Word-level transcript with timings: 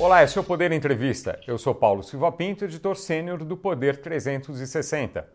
Olá, 0.00 0.22
esse 0.22 0.38
é 0.38 0.40
o 0.40 0.44
Poder 0.44 0.70
Entrevista. 0.70 1.40
Eu 1.44 1.58
sou 1.58 1.74
Paulo 1.74 2.04
Silva 2.04 2.30
Pinto, 2.30 2.64
editor 2.64 2.94
sênior 2.94 3.42
do 3.44 3.56
Poder 3.56 3.96
360. 4.00 5.28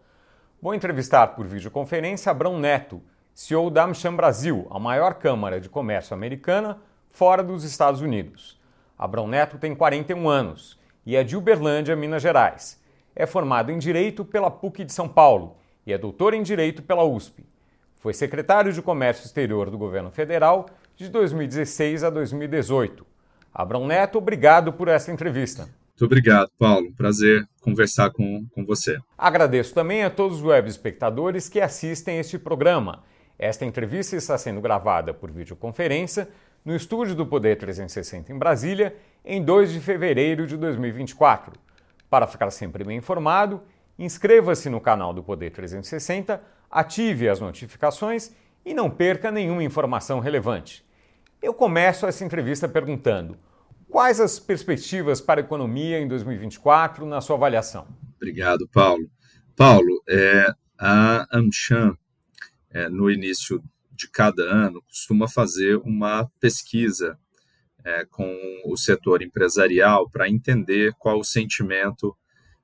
Vou 0.61 0.73
entrevistar 0.73 1.27
por 1.35 1.45
videoconferência 1.45 2.31
Abrão 2.31 2.57
Neto, 2.57 3.01
CEO 3.33 3.69
da 3.69 3.83
AmCham 3.83 4.15
Brasil, 4.15 4.65
a 4.69 4.79
maior 4.79 5.15
câmara 5.15 5.59
de 5.59 5.67
comércio 5.67 6.13
americana 6.13 6.79
fora 7.09 7.43
dos 7.43 7.65
Estados 7.65 7.99
Unidos. 7.99 8.57
Abrão 8.97 9.27
Neto 9.27 9.57
tem 9.57 9.75
41 9.75 10.29
anos 10.29 10.79
e 11.05 11.17
é 11.17 11.25
de 11.25 11.35
Uberlândia, 11.35 11.93
Minas 11.93 12.21
Gerais. 12.21 12.81
É 13.13 13.25
formado 13.25 13.69
em 13.69 13.77
Direito 13.77 14.23
pela 14.23 14.49
PUC 14.49 14.85
de 14.85 14.93
São 14.93 15.09
Paulo 15.09 15.57
e 15.85 15.91
é 15.91 15.97
doutor 15.97 16.33
em 16.33 16.41
Direito 16.41 16.81
pela 16.81 17.03
USP. 17.03 17.45
Foi 17.97 18.13
secretário 18.13 18.71
de 18.71 18.81
Comércio 18.81 19.25
Exterior 19.25 19.69
do 19.69 19.77
governo 19.77 20.09
federal 20.09 20.67
de 20.95 21.09
2016 21.09 22.05
a 22.05 22.09
2018 22.09 23.12
Abrão 23.53 23.85
Neto, 23.85 24.17
obrigado 24.17 24.73
por 24.73 24.87
essa 24.87 25.11
entrevista. 25.11 25.69
Muito 25.89 26.05
obrigado, 26.05 26.49
Paulo. 26.57 26.91
Prazer 26.93 27.47
conversar 27.61 28.09
com, 28.09 28.45
com 28.53 28.65
você. 28.65 28.97
Agradeço 29.17 29.73
também 29.73 30.03
a 30.03 30.09
todos 30.09 30.37
os 30.37 30.43
web 30.43 30.67
espectadores 30.67 31.47
que 31.47 31.61
assistem 31.61 32.17
este 32.17 32.39
programa. 32.39 33.03
Esta 33.37 33.63
entrevista 33.63 34.15
está 34.15 34.37
sendo 34.37 34.59
gravada 34.59 35.13
por 35.13 35.31
videoconferência 35.31 36.27
no 36.65 36.75
estúdio 36.75 37.13
do 37.13 37.25
Poder 37.25 37.57
360 37.57 38.31
em 38.31 38.37
Brasília, 38.37 38.95
em 39.23 39.43
2 39.43 39.71
de 39.71 39.79
fevereiro 39.79 40.47
de 40.47 40.57
2024. 40.57 41.53
Para 42.09 42.25
ficar 42.25 42.49
sempre 42.51 42.83
bem 42.83 42.97
informado, 42.97 43.61
inscreva-se 43.97 44.69
no 44.69 44.81
canal 44.81 45.13
do 45.13 45.23
Poder 45.23 45.51
360, 45.51 46.41
ative 46.71 47.29
as 47.29 47.39
notificações 47.39 48.31
e 48.65 48.73
não 48.73 48.89
perca 48.89 49.29
nenhuma 49.29 49.63
informação 49.63 50.19
relevante. 50.19 50.83
Eu 51.43 51.53
começo 51.53 52.05
essa 52.05 52.23
entrevista 52.23 52.69
perguntando: 52.69 53.37
quais 53.89 54.21
as 54.21 54.39
perspectivas 54.39 55.19
para 55.19 55.41
a 55.41 55.43
economia 55.43 55.99
em 55.99 56.07
2024 56.07 57.05
na 57.05 57.19
sua 57.19 57.35
avaliação? 57.35 57.85
Obrigado, 58.15 58.65
Paulo. 58.69 59.11
Paulo, 59.53 60.01
é, 60.07 60.47
a 60.79 61.27
AmCham, 61.37 61.97
é, 62.71 62.87
no 62.87 63.11
início 63.11 63.61
de 63.91 64.09
cada 64.09 64.41
ano, 64.41 64.81
costuma 64.83 65.27
fazer 65.27 65.75
uma 65.79 66.31
pesquisa 66.39 67.19
é, 67.83 68.05
com 68.05 68.33
o 68.63 68.77
setor 68.77 69.21
empresarial 69.21 70.09
para 70.09 70.29
entender 70.29 70.93
qual 70.97 71.19
o 71.19 71.25
sentimento 71.25 72.15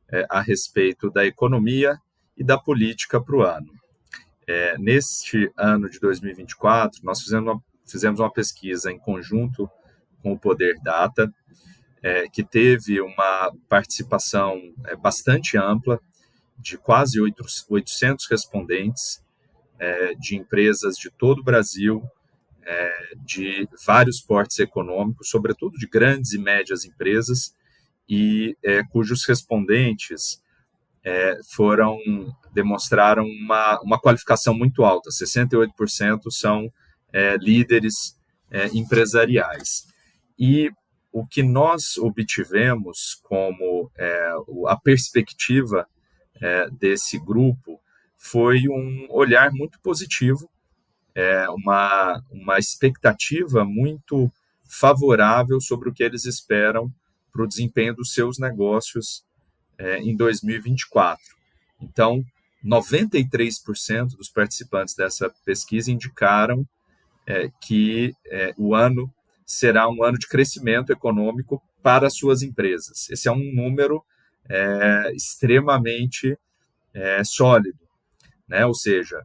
é, 0.09 0.25
a 0.30 0.40
respeito 0.40 1.12
da 1.12 1.25
economia 1.25 2.00
e 2.38 2.46
da 2.46 2.58
política 2.58 3.22
para 3.22 3.36
o 3.36 3.42
ano. 3.42 3.73
É, 4.48 4.78
neste 4.78 5.52
ano 5.58 5.90
de 5.90 6.00
2024, 6.00 7.02
nós 7.03 7.22
fizemos 7.22 7.52
uma 7.52 7.69
fizemos 7.90 8.20
uma 8.20 8.32
pesquisa 8.32 8.92
em 8.92 9.00
conjunto 9.00 9.70
com 10.22 10.34
o 10.34 10.40
Poder 10.40 10.80
Data, 10.82 11.32
é, 12.02 12.28
que 12.30 12.44
teve 12.44 13.02
uma 13.02 13.52
participação 13.68 14.58
é, 14.86 14.96
bastante 14.96 15.58
ampla 15.58 16.00
de 16.58 16.78
quase 16.78 17.20
800 17.22 18.28
respondentes 18.30 19.23
é, 19.80 20.14
de 20.16 20.36
empresas 20.36 20.96
de 20.98 21.09
todo 21.09 21.40
o 21.40 21.44
Brasil, 21.44 22.04
é, 22.66 23.16
de 23.26 23.68
vários 23.86 24.22
portes 24.22 24.59
econômicos, 24.59 25.30
sobretudo 25.30 25.78
de 25.78 25.88
grandes 25.88 26.34
e 26.34 26.38
médias 26.38 26.86
empresas, 26.86 27.53
e 28.08 28.58
é, 28.64 28.84
cujos 28.84 29.26
respondentes 29.26 30.42
é, 31.03 31.40
foram 31.52 31.98
demonstraram 32.52 33.24
uma, 33.24 33.80
uma 33.81 34.00
qualificação 34.00 34.53
muito 34.53 34.84
alta, 34.84 35.09
68% 35.09 36.31
são 36.31 36.72
é, 37.14 37.38
líderes 37.38 38.18
é, 38.52 38.68
empresariais. 38.68 39.88
E 40.38 40.72
o 41.12 41.26
que 41.26 41.44
nós 41.44 41.98
obtivemos 41.98 43.20
como 43.24 43.92
é, 43.98 44.32
a 44.68 44.78
perspectiva 44.78 45.88
é, 46.42 46.69
desse 46.69 47.18
grupo 47.19 47.80
foi 48.18 48.68
um 48.68 49.08
olhar 49.09 49.52
muito 49.52 49.80
positivo, 49.81 50.50
é, 51.16 51.50
uma, 51.50 52.22
uma 52.31 52.59
expectativa 52.59 53.66
muito 53.66 54.31
favorável 54.69 55.59
sobre 55.59 55.90
o 55.90 55.94
que 55.94 56.03
eles 56.03 56.25
esperam 56.25 56.94
para 57.31 57.44
o 57.44 57.48
desempenho 57.48 57.96
dos 57.96 58.14
seus 58.14 58.38
negócios 58.38 59.24
é, 59.78 59.98
em 59.98 60.16
2024. 60.16 61.22
Então, 61.81 62.24
93% 62.64 64.18
dos 64.18 64.30
participantes 64.30 64.94
dessa 64.94 65.34
pesquisa 65.46 65.92
indicaram 65.92 66.68
é, 67.29 67.51
que 67.62 68.16
é, 68.25 68.53
o 68.57 68.73
ano 68.73 69.13
será 69.45 69.88
um 69.88 70.03
ano 70.03 70.17
de 70.17 70.28
crescimento 70.28 70.91
econômico 70.91 71.62
para 71.81 72.09
suas 72.09 72.41
empresas. 72.41 73.07
Esse 73.09 73.28
é 73.28 73.31
um 73.31 73.53
número 73.53 74.03
é, 74.50 75.12
extremamente 75.13 76.35
é, 76.91 77.23
sólido, 77.23 77.79
né? 78.47 78.66
ou 78.66 78.73
seja, 78.73 79.22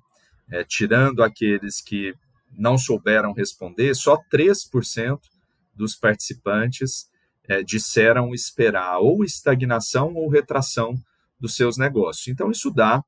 é, 0.51 0.63
tirando 0.63 1.23
aqueles 1.23 1.81
que 1.81 2.15
não 2.53 2.77
souberam 2.77 3.33
responder, 3.33 3.95
só 3.95 4.19
3% 4.31 5.19
dos 5.75 5.97
participantes 5.97 7.09
é, 7.49 7.63
disseram 7.63 8.35
esperar 8.35 8.99
ou 8.99 9.25
estagnação 9.25 10.15
ou 10.15 10.29
retração 10.29 10.95
dos 11.41 11.57
seus 11.57 11.79
negócios. 11.79 12.29
Então, 12.29 12.51
isso 12.51 12.71
dá 12.71 13.03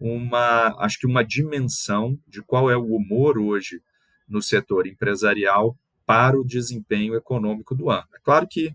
uma, 0.00 0.74
acho 0.78 1.00
que 1.00 1.06
uma 1.06 1.24
dimensão 1.24 2.16
de 2.28 2.42
qual 2.42 2.70
é 2.70 2.76
o 2.76 2.94
humor 2.94 3.38
hoje 3.38 3.82
no 4.28 4.42
setor 4.42 4.86
empresarial 4.86 5.76
para 6.04 6.38
o 6.38 6.44
desempenho 6.44 7.14
econômico 7.14 7.74
do 7.74 7.90
ano. 7.90 8.06
É 8.14 8.18
claro 8.22 8.46
que 8.48 8.74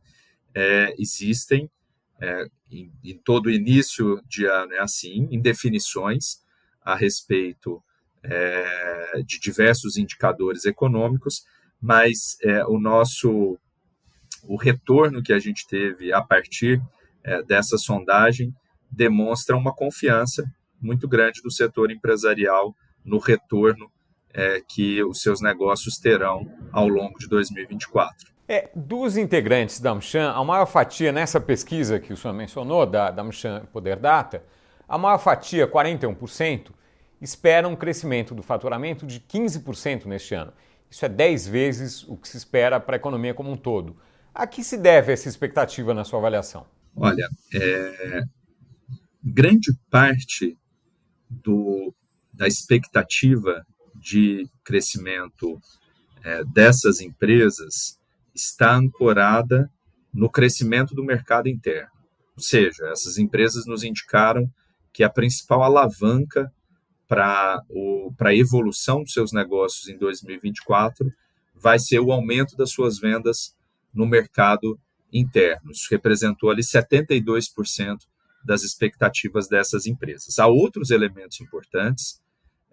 é, 0.53 0.93
existem, 0.97 1.69
é, 2.19 2.45
em, 2.69 2.91
em, 3.03 3.17
todo 3.17 3.49
início 3.49 4.21
de 4.27 4.45
ano 4.45 4.73
é 4.73 4.79
assim, 4.79 5.27
indefinições 5.31 6.41
a 6.83 6.95
respeito 6.95 7.81
é, 8.23 9.21
de 9.25 9.39
diversos 9.39 9.97
indicadores 9.97 10.65
econômicos, 10.65 11.45
mas 11.81 12.37
é, 12.43 12.65
o 12.65 12.79
nosso 12.79 13.57
o 14.43 14.55
retorno 14.55 15.21
que 15.21 15.33
a 15.33 15.39
gente 15.39 15.67
teve 15.67 16.11
a 16.11 16.21
partir 16.21 16.81
é, 17.23 17.43
dessa 17.43 17.77
sondagem 17.77 18.53
demonstra 18.89 19.55
uma 19.55 19.73
confiança 19.73 20.43
muito 20.79 21.07
grande 21.07 21.41
do 21.41 21.51
setor 21.51 21.91
empresarial 21.91 22.75
no 23.05 23.19
retorno 23.19 23.91
é, 24.33 24.61
que 24.67 25.03
os 25.03 25.21
seus 25.21 25.41
negócios 25.41 25.97
terão 25.97 26.49
ao 26.71 26.87
longo 26.87 27.17
de 27.19 27.27
2024. 27.27 28.31
É, 28.47 28.69
dos 28.75 29.15
integrantes 29.17 29.79
da 29.79 29.91
AmCham, 29.91 30.35
a 30.35 30.43
maior 30.43 30.65
fatia 30.65 31.11
nessa 31.11 31.39
pesquisa 31.39 31.99
que 31.99 32.11
o 32.11 32.17
senhor 32.17 32.33
mencionou, 32.33 32.85
da, 32.85 33.09
da 33.09 33.21
AmCham 33.21 33.65
Poder 33.71 33.97
Data, 33.97 34.43
a 34.87 34.97
maior 34.97 35.19
fatia, 35.19 35.65
41%, 35.65 36.71
espera 37.21 37.67
um 37.67 37.75
crescimento 37.75 38.35
do 38.35 38.43
faturamento 38.43 39.05
de 39.05 39.21
15% 39.21 40.05
neste 40.05 40.35
ano. 40.35 40.51
Isso 40.89 41.05
é 41.05 41.09
10 41.09 41.47
vezes 41.47 42.03
o 42.03 42.17
que 42.17 42.27
se 42.27 42.35
espera 42.35 42.79
para 42.79 42.95
a 42.95 42.97
economia 42.97 43.33
como 43.33 43.49
um 43.49 43.55
todo. 43.55 43.95
A 44.33 44.45
que 44.45 44.63
se 44.63 44.77
deve 44.77 45.13
essa 45.13 45.29
expectativa 45.29 45.93
na 45.93 46.03
sua 46.03 46.19
avaliação? 46.19 46.65
Olha, 46.93 47.29
é, 47.53 48.23
grande 49.23 49.71
parte 49.89 50.57
do, 51.29 51.93
da 52.33 52.47
expectativa 52.47 53.65
de 54.01 54.49
crescimento 54.63 55.61
é, 56.23 56.43
dessas 56.45 56.99
empresas 56.99 57.99
está 58.33 58.75
ancorada 58.75 59.69
no 60.13 60.29
crescimento 60.29 60.95
do 60.95 61.03
mercado 61.03 61.47
interno. 61.47 61.91
Ou 62.35 62.41
seja, 62.41 62.87
essas 62.87 63.17
empresas 63.17 63.65
nos 63.65 63.83
indicaram 63.83 64.51
que 64.91 65.03
a 65.03 65.09
principal 65.09 65.63
alavanca 65.63 66.51
para 67.07 67.61
a 68.19 68.35
evolução 68.35 69.03
dos 69.03 69.13
seus 69.13 69.31
negócios 69.31 69.87
em 69.87 69.97
2024 69.97 71.11
vai 71.55 71.77
ser 71.77 71.99
o 71.99 72.11
aumento 72.11 72.55
das 72.55 72.71
suas 72.71 72.99
vendas 72.99 73.55
no 73.93 74.05
mercado 74.05 74.79
interno. 75.11 75.71
Isso 75.71 75.87
representou 75.91 76.49
ali 76.49 76.61
72% 76.61 77.97
das 78.43 78.63
expectativas 78.63 79.47
dessas 79.47 79.85
empresas. 79.85 80.39
Há 80.39 80.47
outros 80.47 80.89
elementos 80.89 81.39
importantes 81.41 82.20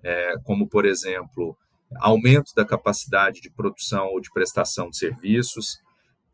é, 0.03 0.35
como, 0.45 0.69
por 0.69 0.87
exemplo, 0.87 1.56
aumento 1.97 2.55
da 2.55 2.65
capacidade 2.65 3.41
de 3.41 3.50
produção 3.50 4.06
ou 4.09 4.21
de 4.21 4.31
prestação 4.31 4.91
de 4.91 4.99
serviços, 4.99 5.81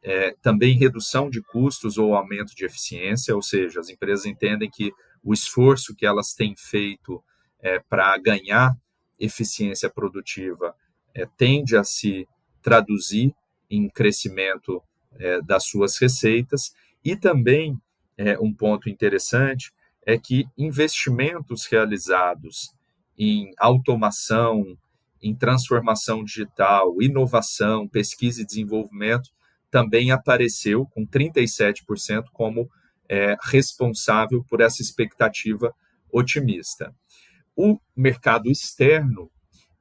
é, 0.03 0.35
também 0.43 0.77
redução 0.77 1.31
de 1.31 1.41
custos 1.41 1.97
ou 1.97 2.15
aumento 2.15 2.55
de 2.55 2.65
eficiência, 2.65 3.35
ou 3.35 3.43
seja, 3.43 3.81
as 3.81 3.89
empresas 3.89 4.27
entendem 4.27 4.71
que 4.71 4.93
o 5.23 5.33
esforço 5.33 5.95
que 5.95 6.05
elas 6.05 6.35
têm 6.35 6.55
feito 6.57 7.23
é, 7.61 7.79
para 7.79 8.17
ganhar 8.19 8.77
eficiência 9.19 9.89
produtiva 9.89 10.75
é, 11.15 11.27
tende 11.39 11.77
a 11.77 11.85
se 11.85 12.29
traduzir 12.61 13.35
em 13.71 13.89
crescimento 13.89 14.83
é, 15.19 15.41
das 15.41 15.65
suas 15.65 15.97
receitas. 15.99 16.75
E 17.03 17.17
também 17.17 17.79
é, 18.17 18.39
um 18.39 18.53
ponto 18.53 18.91
interessante 18.91 19.73
é 20.07 20.19
que 20.19 20.45
investimentos 20.59 21.67
realizados 21.67 22.75
em 23.19 23.51
automação, 23.59 24.77
em 25.23 25.35
transformação 25.35 26.25
digital, 26.25 27.01
inovação, 27.01 27.89
pesquisa 27.89 28.43
e 28.43 28.47
desenvolvimento, 28.47 29.31
também 29.71 30.11
apareceu 30.11 30.87
com 30.87 31.07
37% 31.07 32.25
como 32.33 32.69
é, 33.09 33.37
responsável 33.43 34.45
por 34.49 34.61
essa 34.61 34.83
expectativa 34.83 35.75
otimista. 36.13 36.95
O 37.57 37.79
mercado 37.97 38.51
externo 38.51 39.31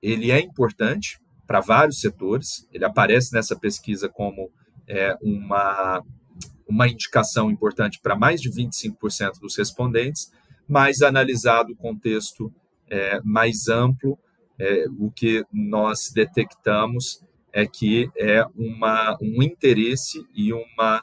ele 0.02 0.32
é 0.32 0.40
importante 0.40 1.20
para 1.48 1.60
vários 1.60 2.00
setores. 2.00 2.68
Ele 2.72 2.84
aparece 2.84 3.34
nessa 3.34 3.58
pesquisa 3.58 4.10
como 4.10 4.52
é, 4.88 5.16
uma 5.22 6.04
uma 6.68 6.88
indicação 6.88 7.52
importante 7.52 8.00
para 8.02 8.16
mais 8.16 8.42
de 8.42 8.50
25% 8.50 9.40
dos 9.40 9.56
respondentes, 9.58 10.32
mas 10.68 11.02
analisado 11.02 11.74
o 11.74 11.76
contexto 11.76 12.52
é, 12.94 13.20
mais 13.24 13.68
amplo, 13.68 14.18
é, 14.60 14.86
o 15.00 15.10
que 15.10 15.44
nós 15.52 16.12
detectamos 16.14 17.24
é 17.52 17.66
que 17.66 18.10
é 18.16 18.46
uma, 18.56 19.18
um 19.20 19.42
interesse 19.42 20.24
e 20.36 20.54
uma, 20.54 21.02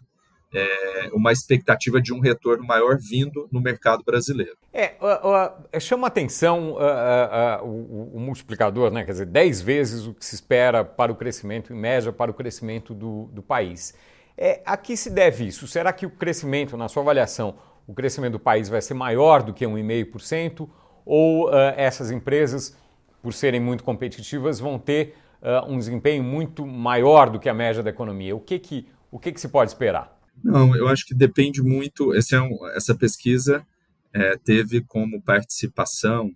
é, 0.55 1.11
uma 1.13 1.33
expectativa 1.33 2.01
de 2.01 2.13
um 2.13 2.21
retorno 2.21 2.65
maior 2.65 2.97
vindo 2.99 3.49
no 3.51 3.61
mercado 3.61 4.05
brasileiro. 4.05 4.57
É, 4.73 4.95
uh, 5.01 5.77
uh, 5.77 5.81
chama 5.81 6.07
atenção 6.07 6.75
uh, 6.75 7.65
o, 7.65 8.17
o, 8.17 8.21
multiplicador, 8.21 8.91
né? 8.93 9.05
quer 9.05 9.13
dizer, 9.13 9.27
10 9.27 9.61
vezes 9.61 10.07
o 10.07 10.15
que 10.15 10.25
se 10.25 10.37
espera 10.37 10.85
para 10.85 11.11
o 11.11 11.17
crescimento, 11.17 11.73
em 11.73 11.77
média, 11.77 12.13
para 12.13 12.31
o 12.31 12.35
crescimento 12.35 12.95
do, 12.95 13.25
do 13.33 13.43
país. 13.43 13.95
É, 14.39 14.63
a 14.65 14.77
que 14.77 14.97
se 14.97 15.11
deve 15.11 15.45
isso? 15.45 15.67
Será 15.67 15.93
que 15.93 16.07
o 16.07 16.11
crescimento, 16.11 16.77
na 16.77 16.89
sua 16.89 17.03
avaliação, 17.03 17.57
o 17.87 17.93
crescimento 17.93 18.33
do 18.33 18.41
país 18.41 18.69
vai 18.69 18.81
ser 18.81 18.95
maior 18.95 19.43
do 19.43 19.53
que 19.53 19.67
1,5%? 19.67 20.69
Ou 21.05 21.53
essas 21.53 22.11
empresas, 22.11 22.77
por 23.23 23.33
serem 23.33 23.61
muito 23.61 23.83
competitivas, 23.83 24.61
vão 24.61 24.79
ter 24.79 25.15
uh, 25.43 25.71
um 25.71 25.79
desempenho 25.79 26.23
muito 26.23 26.67
maior 26.67 27.31
do 27.31 27.39
que 27.39 27.49
a 27.49 27.55
média 27.55 27.83
da 27.83 27.91
economia. 27.91 28.35
O 28.35 28.41
que, 28.41 28.59
que, 28.59 28.87
o 29.11 29.19
que, 29.19 29.33
que 29.33 29.41
se 29.41 29.49
pode 29.49 29.71
esperar? 29.71 30.19
Não, 30.43 30.75
eu 30.75 30.89
acho 30.89 31.07
que 31.07 31.15
depende 31.15 31.63
muito. 31.63 32.13
É 32.15 32.41
um, 32.41 32.67
essa 32.69 32.95
pesquisa 32.95 33.67
é, 34.13 34.37
teve 34.37 34.81
como 34.83 35.23
participação 35.23 36.31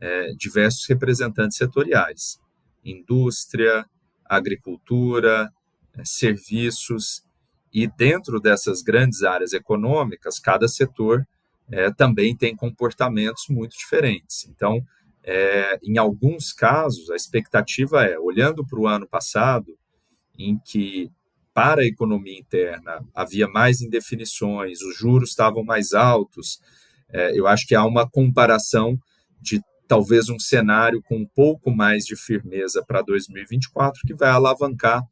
é, 0.00 0.32
diversos 0.36 0.86
representantes 0.86 1.56
setoriais: 1.56 2.38
indústria, 2.84 3.84
agricultura, 4.24 5.50
é, 5.96 6.02
serviços, 6.04 7.24
e 7.72 7.86
dentro 7.86 8.40
dessas 8.40 8.82
grandes 8.82 9.22
áreas 9.22 9.52
econômicas, 9.52 10.38
cada 10.38 10.66
setor 10.68 11.26
é, 11.70 11.90
também 11.92 12.36
tem 12.36 12.54
comportamentos 12.54 13.44
muito 13.48 13.76
diferentes. 13.76 14.46
Então, 14.48 14.82
é, 15.22 15.78
em 15.82 15.98
alguns 15.98 16.52
casos, 16.52 17.10
a 17.10 17.16
expectativa 17.16 18.04
é, 18.04 18.18
olhando 18.18 18.66
para 18.66 18.80
o 18.80 18.86
ano 18.86 19.06
passado, 19.06 19.76
em 20.38 20.58
que 20.58 21.10
para 21.52 21.82
a 21.82 21.86
economia 21.86 22.38
interna 22.38 23.04
havia 23.14 23.46
mais 23.46 23.80
indefinições, 23.80 24.80
os 24.82 24.96
juros 24.96 25.30
estavam 25.30 25.62
mais 25.62 25.92
altos, 25.92 26.60
é, 27.08 27.38
eu 27.38 27.46
acho 27.46 27.66
que 27.66 27.74
há 27.74 27.84
uma 27.84 28.08
comparação 28.08 28.98
de 29.40 29.60
talvez 29.86 30.28
um 30.28 30.38
cenário 30.38 31.02
com 31.02 31.16
um 31.16 31.26
pouco 31.26 31.70
mais 31.70 32.04
de 32.04 32.14
firmeza 32.14 32.84
para 32.86 33.02
2024 33.02 34.02
que 34.06 34.14
vai 34.14 34.30
alavancar 34.30 35.02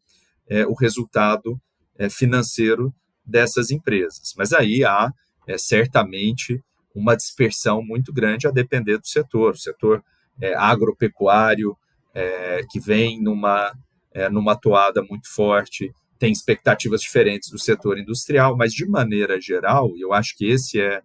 é, 0.49 0.65
o 0.67 0.73
resultado 0.73 1.61
é, 1.99 2.09
financeiro 2.09 2.95
dessas 3.27 3.71
empresas. 3.71 4.33
Mas 4.37 4.53
aí 4.53 4.85
há 4.85 5.13
é, 5.49 5.57
certamente 5.57 6.63
uma 6.95 7.17
dispersão 7.17 7.83
muito 7.83 8.13
grande 8.13 8.47
a 8.47 8.51
depender 8.51 8.99
do 8.99 9.07
setor. 9.07 9.53
O 9.55 9.59
setor 9.59 10.05
é, 10.41 10.55
agropecuário, 10.55 11.77
é, 12.15 12.63
que 12.71 12.79
vem 12.79 13.21
numa, 13.21 13.73
é, 14.13 14.29
numa 14.29 14.55
toada 14.55 15.03
muito 15.03 15.33
forte, 15.33 15.93
tem 16.19 16.33
expectativas 16.33 17.01
diferentes 17.01 17.51
do 17.51 17.59
setor 17.59 17.99
industrial, 17.99 18.57
mas 18.57 18.73
de 18.73 18.87
maneira 18.87 19.41
geral, 19.41 19.93
eu 19.97 20.13
acho 20.13 20.37
que 20.37 20.47
esse 20.47 20.81
é, 20.81 21.01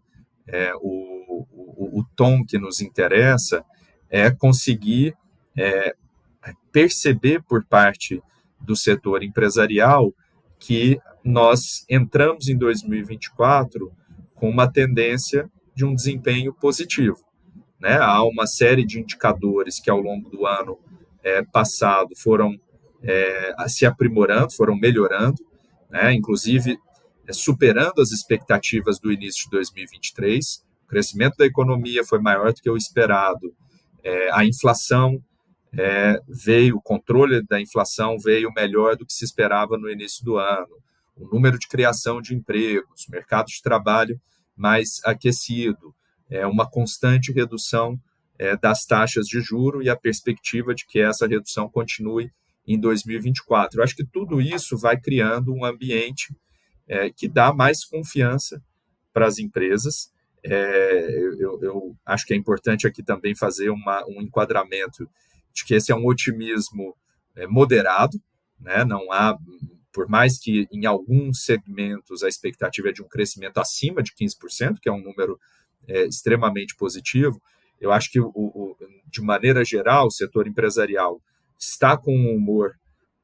é 0.48 0.74
o, 0.76 1.46
o, 1.52 2.00
o, 2.00 2.06
tom 2.16 2.44
que 2.44 2.58
nos 2.58 2.82
interessa, 2.82 3.64
é 4.10 4.32
conseguir 4.32 5.16
é, 5.56 5.96
perceber 6.72 7.44
por 7.44 7.64
parte 7.64 8.22
do 8.60 8.76
setor 8.76 9.24
empresarial 9.24 10.12
que 10.60 11.00
nós 11.24 11.86
entramos 11.90 12.48
em 12.48 12.58
2024 12.58 13.92
com 14.36 14.50
uma 14.50 14.72
tendência 14.72 15.50
de 15.76 15.86
um 15.86 15.94
desempenho 15.94 16.54
positivo. 16.54 17.18
Né? 17.80 17.98
Há 18.00 18.24
uma 18.24 18.48
série 18.48 18.86
de 18.86 19.00
indicadores 19.00 19.80
que 19.80 19.90
ao 19.90 20.00
longo 20.00 20.30
do 20.30 20.46
ano 20.46 20.78
é, 21.24 21.44
passado 21.44 22.16
foram 22.16 22.58
é, 23.02 23.54
se 23.68 23.86
aprimorando, 23.86 24.54
foram 24.54 24.76
melhorando, 24.76 25.44
né? 25.90 26.14
inclusive 26.14 26.78
é, 27.28 27.34
superando 27.34 28.02
as 28.02 28.12
expectativas 28.12 29.00
do 29.00 29.12
início 29.12 29.46
de 29.46 29.52
2023. 29.52 30.64
O 30.86 30.88
crescimento 30.88 31.36
da 31.38 31.46
economia 31.46 32.04
foi 32.04 32.20
maior 32.20 32.54
do 32.54 32.62
que 32.62 32.70
o 32.70 32.78
esperado. 32.78 33.54
É, 34.04 34.32
a 34.32 34.46
inflação 34.46 35.22
é, 35.78 36.20
veio, 36.28 36.78
o 36.78 36.82
controle 36.82 37.42
da 37.44 37.60
inflação 37.60 38.18
veio 38.20 38.52
melhor 38.54 38.96
do 38.96 39.06
que 39.06 39.14
se 39.14 39.26
esperava 39.26 39.78
no 39.78 39.90
início 39.90 40.24
do 40.24 40.38
ano. 40.38 40.78
O 41.16 41.28
número 41.28 41.60
de 41.60 41.68
criação 41.68 42.22
de 42.22 42.34
empregos, 42.34 43.06
mercado 43.10 43.48
de 43.48 43.62
trabalho 43.62 44.20
mais 44.56 45.00
aquecido, 45.04 45.94
é 46.30 46.46
uma 46.48 46.70
constante 46.70 47.32
redução 47.32 48.00
é, 48.40 48.58
das 48.58 48.86
taxas 48.86 49.28
de 49.28 49.40
juro 49.42 49.82
e 49.82 49.90
a 49.90 49.96
perspectiva 49.96 50.74
de 50.74 50.86
que 50.86 51.00
essa 51.00 51.28
redução 51.28 51.70
continue 51.70 52.32
em 52.68 52.80
2024. 52.80 53.80
Eu 53.80 53.84
acho 53.84 53.96
que 53.96 54.06
tudo 54.06 54.42
isso 54.42 54.78
vai 54.78 55.00
criando 55.00 55.54
um 55.54 55.66
ambiente 55.66 56.36
é, 56.88 57.10
que 57.10 57.28
dá 57.28 57.54
mais 57.54 57.84
confiança 57.86 58.62
para 59.12 59.28
as 59.28 59.38
empresas. 59.38 60.12
É, 60.44 61.10
eu, 61.40 61.62
eu, 61.62 61.96
acho 62.06 62.26
que 62.26 62.34
é 62.34 62.38
importante 62.38 62.88
aqui 62.88 63.04
também 63.04 63.36
fazer 63.36 63.70
uma, 63.70 64.04
um 64.08 64.22
enquadramento 64.22 65.10
de 65.54 65.64
que 65.64 65.76
esse 65.76 65.92
é 65.92 65.96
um 65.96 66.06
otimismo 66.06 66.96
é, 67.36 67.48
moderado, 67.48 68.20
né? 68.60 68.84
não 68.84 69.12
há 69.12 69.38
por 69.94 70.10
mais 70.10 70.40
que 70.40 70.68
em 70.72 70.86
alguns 70.86 71.44
segmentos 71.44 72.24
a 72.24 72.28
expectativa 72.28 72.90
é 72.90 72.92
de 72.92 73.04
um 73.04 73.08
crescimento 73.08 73.60
acima 73.60 74.02
de 74.02 74.12
15%, 74.12 74.80
que 74.82 74.90
é 74.90 74.92
um 74.92 75.02
número 75.02 75.40
é, 75.88 76.06
extremamente 76.06 76.76
positivo, 76.76 77.42
eu 77.80 77.92
acho 77.92 78.10
que, 78.10 78.20
o, 78.20 78.32
o, 78.34 78.76
de 79.08 79.22
maneira 79.22 79.64
geral, 79.64 80.08
o 80.08 80.12
setor 80.12 80.48
empresarial 80.48 81.22
está 81.60 81.98
com 81.98 82.16
um 82.16 82.36
humor 82.36 82.74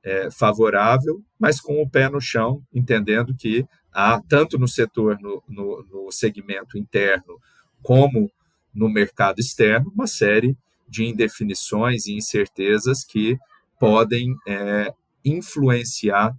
é, 0.03 0.29
favorável, 0.31 1.23
mas 1.39 1.59
com 1.59 1.81
o 1.81 1.89
pé 1.89 2.09
no 2.09 2.21
chão, 2.21 2.61
entendendo 2.73 3.35
que 3.35 3.65
há, 3.91 4.21
tanto 4.27 4.59
no 4.59 4.67
setor, 4.67 5.17
no, 5.21 5.41
no, 5.47 5.85
no 5.89 6.11
segmento 6.11 6.77
interno, 6.77 7.39
como 7.81 8.29
no 8.73 8.89
mercado 8.89 9.39
externo, 9.39 9.91
uma 9.93 10.07
série 10.07 10.57
de 10.87 11.05
indefinições 11.05 12.05
e 12.05 12.13
incertezas 12.13 13.03
que 13.03 13.37
podem 13.79 14.35
é, 14.47 14.93
influenciar 15.23 16.35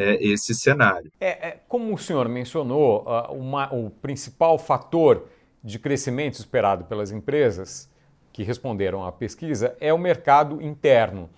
é, 0.00 0.24
esse 0.24 0.54
cenário. 0.54 1.12
É, 1.20 1.48
é, 1.48 1.60
como 1.68 1.92
o 1.94 1.98
senhor 1.98 2.28
mencionou, 2.28 3.04
uh, 3.04 3.32
uma, 3.34 3.72
o 3.72 3.90
principal 3.90 4.58
fator 4.58 5.26
de 5.62 5.78
crescimento 5.78 6.34
esperado 6.34 6.84
pelas 6.84 7.10
empresas 7.10 7.90
que 8.32 8.42
responderam 8.42 9.04
à 9.04 9.12
pesquisa 9.12 9.76
é 9.80 9.92
o 9.92 9.98
mercado 9.98 10.62
interno. 10.62 11.28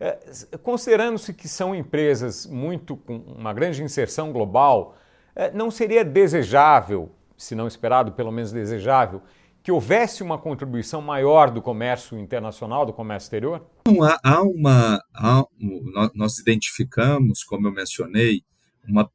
É, 0.00 0.18
Considerando-se 0.62 1.34
que 1.34 1.48
são 1.48 1.74
empresas 1.74 2.46
muito 2.46 2.96
com 2.96 3.16
uma 3.16 3.52
grande 3.52 3.82
inserção 3.82 4.32
global, 4.32 4.96
é, 5.34 5.50
não 5.50 5.70
seria 5.70 6.04
desejável, 6.04 7.10
se 7.36 7.54
não 7.54 7.66
esperado, 7.66 8.12
pelo 8.12 8.32
menos 8.32 8.50
desejável, 8.50 9.20
que 9.66 9.72
houvesse 9.72 10.22
uma 10.22 10.38
contribuição 10.38 11.02
maior 11.02 11.50
do 11.50 11.60
comércio 11.60 12.16
internacional, 12.16 12.86
do 12.86 12.92
comércio 12.92 13.26
exterior? 13.26 13.68
Não, 13.84 14.00
há, 14.00 14.16
há 14.22 14.40
uma. 14.40 15.02
Há, 15.12 15.44
nós 16.14 16.38
identificamos, 16.38 17.42
como 17.42 17.66
eu 17.66 17.72
mencionei, 17.72 18.44
uma 18.86 19.10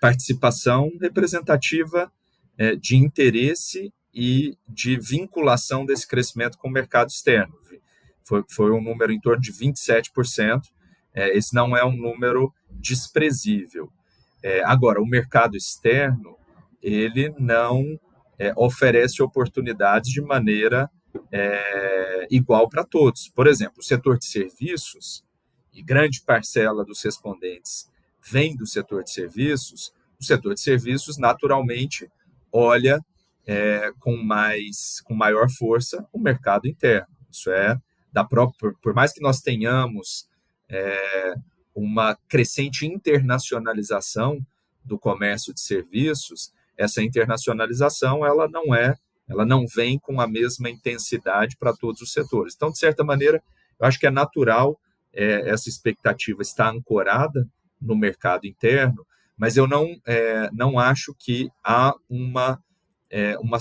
participação 0.00 0.92
representativa 1.00 2.08
é, 2.56 2.76
de 2.76 2.94
interesse 2.94 3.92
e 4.14 4.56
de 4.68 4.96
vinculação 4.96 5.84
desse 5.84 6.06
crescimento 6.06 6.56
com 6.56 6.68
o 6.68 6.72
mercado 6.72 7.08
externo. 7.08 7.54
Foi, 8.22 8.44
foi 8.48 8.70
um 8.70 8.80
número 8.80 9.12
em 9.12 9.18
torno 9.18 9.42
de 9.42 9.52
27%. 9.52 10.62
É, 11.14 11.36
esse 11.36 11.52
não 11.52 11.76
é 11.76 11.84
um 11.84 11.96
número 11.96 12.54
desprezível. 12.70 13.90
É, 14.40 14.62
agora, 14.62 15.02
o 15.02 15.04
mercado 15.04 15.56
externo, 15.56 16.36
ele 16.80 17.34
não 17.40 17.98
é, 18.38 18.52
oferece 18.56 19.22
oportunidades 19.22 20.10
de 20.10 20.20
maneira 20.20 20.90
é, 21.32 22.26
igual 22.30 22.68
para 22.68 22.84
todos. 22.84 23.28
Por 23.28 23.46
exemplo, 23.46 23.80
o 23.80 23.84
setor 23.84 24.18
de 24.18 24.26
serviços, 24.26 25.24
e 25.72 25.82
grande 25.82 26.22
parcela 26.22 26.84
dos 26.84 27.02
respondentes 27.02 27.90
vem 28.30 28.56
do 28.56 28.66
setor 28.66 29.04
de 29.04 29.12
serviços, 29.12 29.92
o 30.18 30.24
setor 30.24 30.54
de 30.54 30.60
serviços 30.60 31.18
naturalmente 31.18 32.10
olha 32.50 32.98
é, 33.46 33.92
com 34.00 34.16
mais 34.16 35.00
com 35.02 35.14
maior 35.14 35.48
força 35.50 36.06
o 36.12 36.18
mercado 36.18 36.66
interno. 36.66 37.14
Isso 37.30 37.50
é 37.50 37.78
da 38.10 38.24
própria, 38.24 38.72
por, 38.80 38.94
mais 38.94 39.12
que 39.12 39.20
nós 39.20 39.40
tenhamos 39.40 40.26
é, 40.68 41.34
uma 41.74 42.16
crescente 42.26 42.86
internacionalização 42.86 44.44
do 44.82 44.98
comércio 44.98 45.52
de 45.52 45.60
serviços, 45.60 46.50
essa 46.76 47.02
internacionalização 47.02 48.24
ela 48.24 48.48
não 48.48 48.74
é, 48.74 48.94
ela 49.28 49.44
não 49.44 49.66
vem 49.66 49.98
com 49.98 50.20
a 50.20 50.26
mesma 50.26 50.70
intensidade 50.70 51.56
para 51.56 51.74
todos 51.74 52.00
os 52.00 52.12
setores. 52.12 52.54
Então, 52.54 52.70
de 52.70 52.78
certa 52.78 53.02
maneira, 53.02 53.42
eu 53.78 53.86
acho 53.86 53.98
que 53.98 54.06
é 54.06 54.10
natural 54.10 54.78
é, 55.12 55.48
essa 55.48 55.68
expectativa 55.68 56.42
estar 56.42 56.68
ancorada 56.68 57.48
no 57.80 57.96
mercado 57.96 58.46
interno, 58.46 59.06
mas 59.36 59.56
eu 59.56 59.66
não, 59.66 59.94
é, 60.06 60.48
não 60.52 60.78
acho 60.78 61.14
que 61.18 61.50
há 61.64 61.94
uma, 62.08 62.62
é, 63.10 63.36
uma, 63.38 63.58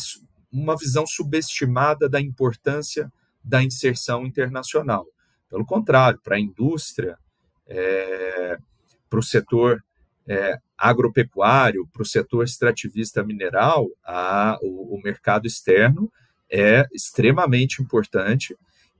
uma 0.52 0.78
visão 0.78 1.06
subestimada 1.06 2.08
da 2.08 2.22
importância 2.22 3.12
da 3.44 3.64
inserção 3.64 4.26
internacional. 4.26 5.06
Pelo 5.50 5.66
contrário, 5.66 6.20
para 6.24 6.38
a 6.38 6.40
indústria, 6.40 7.18
é, 7.68 8.58
para 9.10 9.20
o 9.20 9.24
setor 9.24 9.84
é, 10.28 10.58
agropecuário, 10.78 11.88
para 11.92 12.02
o 12.02 12.06
setor 12.06 12.44
extrativista 12.44 13.24
mineral, 13.24 13.88
a, 14.04 14.58
o, 14.62 14.96
o, 14.96 15.02
mercado 15.02 15.46
externo 15.46 16.12
é 16.52 16.86
extremamente 16.92 17.82
importante 17.82 18.56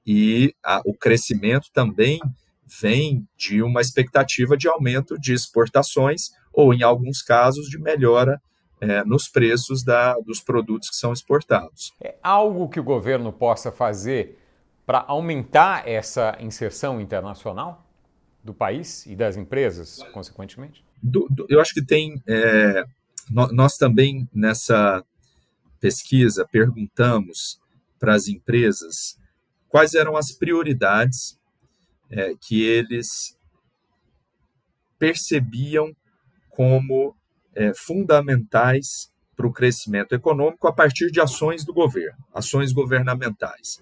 e 0.06 0.54
a, 0.64 0.82
o 0.86 0.94
crescimento 0.94 1.70
também 1.74 2.20
vem 2.82 3.28
de 3.38 3.62
uma 3.62 3.82
expectativa 3.82 4.58
de 4.58 4.68
aumento 4.68 5.20
de 5.20 5.34
exportações 5.34 6.32
ou, 6.54 6.74
em 6.74 6.84
alguns 6.84 7.22
casos, 7.22 7.68
de 7.68 7.78
melhora 7.80 8.42
é, 8.80 9.04
nos 9.04 9.28
preços 9.28 9.84
da, 9.84 10.16
dos 10.20 10.40
produtos 10.40 10.90
que 10.90 10.96
são 10.96 11.12
exportados. 11.12 11.94
É 12.02 12.16
algo 12.22 12.70
que 12.70 12.80
o 12.80 12.84
governo 12.84 13.32
possa 13.32 13.72
fazer 13.72 14.40
para 14.86 15.04
aumentar 15.08 15.88
essa 15.88 16.38
inserção 16.40 17.02
internacional 17.02 17.86
do 18.44 18.54
país 18.54 19.06
e 19.08 19.16
das 19.16 19.36
empresas, 19.36 20.04
consequentemente? 20.14 20.85
Do, 21.02 21.28
do, 21.30 21.46
eu 21.50 21.60
acho 21.60 21.74
que 21.74 21.84
tem. 21.84 22.22
É, 22.28 22.84
nós, 23.30 23.52
nós 23.52 23.78
também, 23.78 24.28
nessa 24.34 25.04
pesquisa, 25.80 26.48
perguntamos 26.52 27.60
para 28.00 28.14
as 28.14 28.28
empresas 28.28 29.18
quais 29.68 29.94
eram 29.94 30.16
as 30.16 30.32
prioridades 30.32 31.38
é, 32.10 32.34
que 32.40 32.64
eles 32.64 33.38
percebiam 34.98 35.96
como 36.50 37.16
é, 37.54 37.74
fundamentais 37.74 39.12
para 39.36 39.48
o 39.48 39.52
crescimento 39.52 40.14
econômico 40.14 40.68
a 40.68 40.74
partir 40.74 41.12
de 41.12 41.20
ações 41.20 41.66
do 41.66 41.74
governo, 41.74 42.18
ações 42.34 42.72
governamentais. 42.72 43.82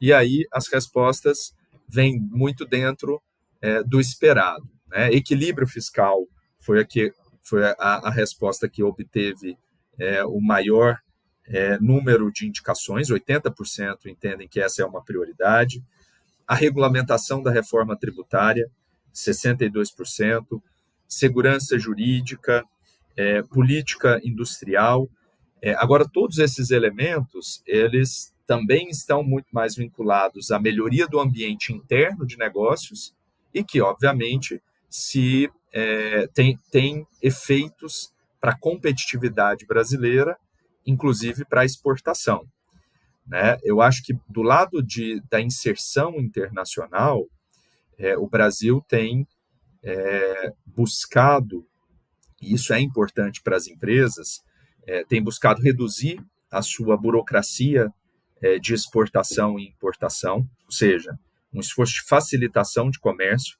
E 0.00 0.12
aí 0.12 0.46
as 0.52 0.68
respostas 0.68 1.54
vêm 1.88 2.20
muito 2.20 2.64
dentro 2.64 3.20
é, 3.60 3.82
do 3.82 4.00
esperado. 4.00 4.68
Né? 4.88 5.12
Equilíbrio 5.12 5.66
fiscal 5.66 6.26
foi 6.70 6.80
a, 6.80 6.84
que, 6.84 7.12
foi 7.42 7.64
a, 7.64 7.74
a 7.80 8.10
resposta 8.10 8.68
que 8.68 8.80
obteve 8.80 9.58
é, 9.98 10.24
o 10.24 10.40
maior 10.40 11.00
é, 11.48 11.76
número 11.80 12.30
de 12.30 12.46
indicações, 12.46 13.08
80% 13.08 14.06
entendem 14.06 14.46
que 14.46 14.60
essa 14.60 14.82
é 14.82 14.86
uma 14.86 15.02
prioridade. 15.02 15.82
A 16.46 16.54
regulamentação 16.54 17.42
da 17.42 17.50
reforma 17.50 17.96
tributária, 17.96 18.70
62%. 19.12 20.62
Segurança 21.08 21.76
jurídica, 21.76 22.64
é, 23.16 23.42
política 23.42 24.20
industrial. 24.22 25.10
É, 25.60 25.74
agora, 25.74 26.08
todos 26.08 26.38
esses 26.38 26.70
elementos, 26.70 27.64
eles 27.66 28.32
também 28.46 28.88
estão 28.90 29.24
muito 29.24 29.48
mais 29.50 29.74
vinculados 29.74 30.52
à 30.52 30.60
melhoria 30.60 31.08
do 31.08 31.18
ambiente 31.18 31.72
interno 31.72 32.24
de 32.24 32.38
negócios 32.38 33.12
e 33.52 33.64
que, 33.64 33.80
obviamente, 33.80 34.62
se 34.88 35.50
é, 35.72 36.26
tem, 36.28 36.58
tem 36.70 37.06
efeitos 37.22 38.12
para 38.40 38.52
a 38.52 38.58
competitividade 38.58 39.66
brasileira, 39.66 40.36
inclusive 40.86 41.44
para 41.44 41.62
a 41.62 41.64
exportação. 41.64 42.44
Né? 43.26 43.58
Eu 43.62 43.80
acho 43.80 44.02
que 44.02 44.18
do 44.28 44.42
lado 44.42 44.82
de, 44.82 45.22
da 45.30 45.40
inserção 45.40 46.18
internacional, 46.18 47.26
é, 47.98 48.16
o 48.16 48.26
Brasil 48.26 48.84
tem 48.88 49.26
é, 49.82 50.52
buscado, 50.66 51.66
e 52.40 52.54
isso 52.54 52.72
é 52.72 52.80
importante 52.80 53.42
para 53.42 53.56
as 53.56 53.66
empresas, 53.66 54.42
é, 54.86 55.04
tem 55.04 55.22
buscado 55.22 55.62
reduzir 55.62 56.20
a 56.50 56.62
sua 56.62 56.96
burocracia 56.96 57.92
é, 58.42 58.58
de 58.58 58.74
exportação 58.74 59.58
e 59.58 59.68
importação, 59.68 60.48
ou 60.64 60.72
seja, 60.72 61.16
um 61.52 61.60
esforço 61.60 61.94
de 61.94 62.02
facilitação 62.02 62.90
de 62.90 62.98
comércio, 62.98 63.58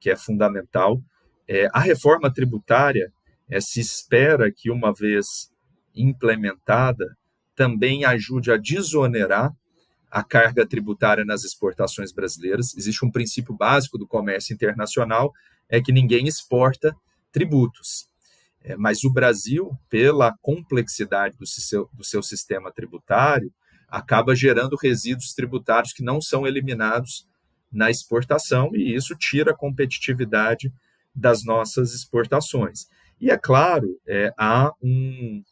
que 0.00 0.10
é 0.10 0.16
fundamental. 0.16 1.00
É, 1.48 1.68
a 1.72 1.80
reforma 1.80 2.32
tributária 2.32 3.12
é, 3.50 3.60
se 3.60 3.80
espera 3.80 4.50
que, 4.50 4.70
uma 4.70 4.92
vez 4.92 5.50
implementada, 5.94 7.16
também 7.54 8.04
ajude 8.04 8.50
a 8.50 8.56
desonerar 8.56 9.52
a 10.10 10.22
carga 10.22 10.66
tributária 10.66 11.24
nas 11.24 11.44
exportações 11.44 12.12
brasileiras. 12.12 12.74
Existe 12.76 13.04
um 13.04 13.10
princípio 13.10 13.54
básico 13.54 13.98
do 13.98 14.06
comércio 14.06 14.54
internacional, 14.54 15.32
é 15.68 15.80
que 15.80 15.92
ninguém 15.92 16.26
exporta 16.26 16.94
tributos. 17.32 18.08
É, 18.62 18.76
mas 18.76 19.04
o 19.04 19.12
Brasil, 19.12 19.76
pela 19.90 20.34
complexidade 20.40 21.36
do 21.36 21.46
seu, 21.46 21.90
do 21.92 22.04
seu 22.04 22.22
sistema 22.22 22.72
tributário, 22.72 23.52
acaba 23.88 24.34
gerando 24.34 24.76
resíduos 24.76 25.34
tributários 25.34 25.92
que 25.92 26.02
não 26.02 26.20
são 26.20 26.46
eliminados 26.46 27.26
na 27.70 27.90
exportação 27.90 28.70
e 28.74 28.94
isso 28.94 29.14
tira 29.16 29.50
a 29.50 29.56
competitividade 29.56 30.72
das 31.14 31.44
nossas 31.44 31.94
exportações. 31.94 32.88
E 33.20 33.30
é 33.30 33.38
claro, 33.38 33.98
é, 34.06 34.32
há 34.36 34.72
um, 34.82 35.42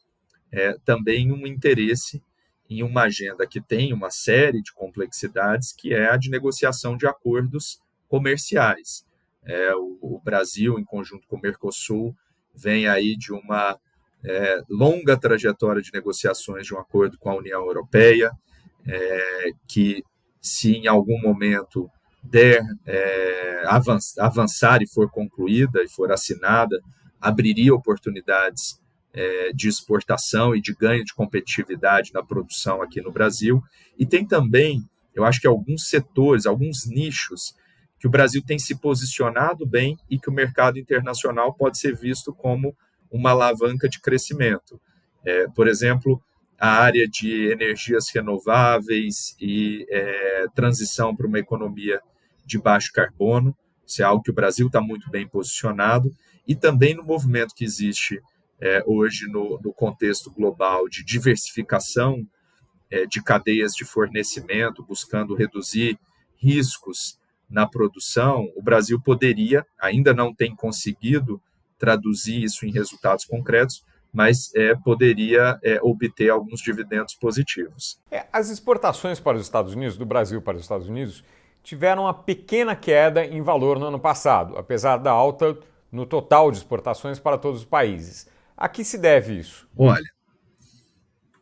é, 0.50 0.76
também 0.84 1.32
um 1.32 1.46
interesse 1.46 2.22
em 2.68 2.82
uma 2.82 3.02
agenda 3.02 3.46
que 3.46 3.60
tem 3.60 3.92
uma 3.92 4.10
série 4.10 4.62
de 4.62 4.72
complexidades, 4.72 5.72
que 5.72 5.92
é 5.92 6.08
a 6.08 6.16
de 6.16 6.30
negociação 6.30 6.96
de 6.96 7.06
acordos 7.06 7.80
comerciais. 8.08 9.04
É, 9.44 9.74
o, 9.74 9.98
o, 10.00 10.20
Brasil, 10.22 10.78
em 10.78 10.84
conjunto 10.84 11.26
com 11.26 11.36
o 11.36 11.40
Mercosul, 11.40 12.16
vem 12.54 12.86
aí 12.86 13.16
de 13.16 13.32
uma 13.32 13.78
é, 14.24 14.62
longa 14.68 15.16
trajetória 15.16 15.82
de 15.82 15.92
negociações 15.92 16.66
de 16.66 16.74
um 16.74 16.78
acordo 16.78 17.18
com 17.18 17.30
a 17.30 17.36
União 17.36 17.64
Europeia, 17.64 18.30
é, 18.86 19.50
que, 19.66 20.04
se 20.40 20.72
em 20.72 20.86
algum 20.86 21.20
momento 21.20 21.90
der 22.22 22.62
é, 22.86 23.64
avançar 24.18 24.82
e 24.82 24.88
for 24.88 25.10
concluída 25.10 25.82
e 25.82 25.88
for 25.88 26.12
assinada, 26.12 26.80
abriria 27.20 27.74
oportunidades 27.74 28.80
é, 29.12 29.52
de 29.52 29.68
exportação 29.68 30.54
e 30.54 30.60
de 30.60 30.74
ganho 30.74 31.04
de 31.04 31.14
competitividade 31.14 32.12
na 32.12 32.22
produção 32.22 32.80
aqui 32.80 33.00
no 33.00 33.12
Brasil. 33.12 33.62
E 33.98 34.06
tem 34.06 34.26
também, 34.26 34.82
eu 35.14 35.24
acho 35.24 35.40
que 35.40 35.46
alguns 35.46 35.88
setores, 35.88 36.46
alguns 36.46 36.86
nichos 36.86 37.54
que 37.98 38.06
o 38.06 38.10
Brasil 38.10 38.42
tem 38.44 38.58
se 38.58 38.74
posicionado 38.74 39.66
bem 39.66 39.96
e 40.10 40.18
que 40.18 40.28
o 40.28 40.32
mercado 40.32 40.78
internacional 40.78 41.54
pode 41.54 41.78
ser 41.78 41.94
visto 41.94 42.32
como 42.34 42.74
uma 43.10 43.30
alavanca 43.30 43.88
de 43.88 44.00
crescimento. 44.00 44.80
É, 45.24 45.46
por 45.48 45.68
exemplo, 45.68 46.20
a 46.58 46.68
área 46.68 47.06
de 47.08 47.52
energias 47.52 48.08
renováveis 48.12 49.36
e 49.40 49.86
é, 49.90 50.46
transição 50.54 51.14
para 51.14 51.26
uma 51.26 51.38
economia 51.38 52.00
de 52.52 52.62
baixo 52.62 52.92
carbono, 52.92 53.56
isso 53.86 54.02
é 54.02 54.04
algo 54.04 54.22
que 54.22 54.30
o 54.30 54.34
Brasil 54.34 54.66
está 54.66 54.80
muito 54.80 55.10
bem 55.10 55.26
posicionado, 55.26 56.10
e 56.46 56.54
também 56.54 56.94
no 56.94 57.02
movimento 57.02 57.54
que 57.54 57.64
existe 57.64 58.20
é, 58.60 58.82
hoje 58.86 59.26
no, 59.26 59.58
no, 59.62 59.72
contexto 59.72 60.30
global 60.30 60.88
de 60.88 61.04
diversificação 61.04 62.26
é, 62.90 63.06
de 63.06 63.22
cadeias 63.22 63.72
de 63.72 63.84
fornecimento, 63.84 64.84
buscando 64.84 65.34
reduzir 65.34 65.98
riscos 66.36 67.18
na 67.48 67.66
produção, 67.66 68.48
o 68.56 68.62
Brasil 68.62 69.00
poderia, 69.00 69.66
ainda 69.80 70.14
não 70.14 70.34
tem 70.34 70.54
conseguido, 70.54 71.40
traduzir 71.78 72.42
isso 72.42 72.64
em 72.64 72.70
resultados 72.70 73.24
concretos, 73.24 73.84
mas 74.12 74.54
é, 74.54 74.74
poderia 74.74 75.58
é, 75.62 75.80
obter 75.82 76.30
alguns 76.30 76.60
dividendos 76.60 77.14
positivos. 77.14 77.98
É, 78.10 78.26
as 78.32 78.50
exportações 78.50 79.18
para 79.18 79.36
os 79.36 79.42
Estados 79.42 79.74
Unidos, 79.74 79.96
do 79.96 80.04
Brasil 80.04 80.40
para 80.42 80.56
os 80.56 80.62
Estados 80.62 80.86
Unidos, 80.86 81.24
tiveram 81.62 82.04
uma 82.04 82.14
pequena 82.14 82.74
queda 82.74 83.24
em 83.24 83.40
valor 83.40 83.78
no 83.78 83.86
ano 83.86 84.00
passado, 84.00 84.56
apesar 84.56 84.96
da 84.96 85.10
alta 85.10 85.58
no 85.90 86.06
total 86.06 86.50
de 86.50 86.58
exportações 86.58 87.18
para 87.18 87.38
todos 87.38 87.60
os 87.60 87.66
países. 87.66 88.26
A 88.56 88.68
que 88.68 88.84
se 88.84 88.98
deve 88.98 89.38
isso? 89.38 89.68
Olha, 89.76 90.10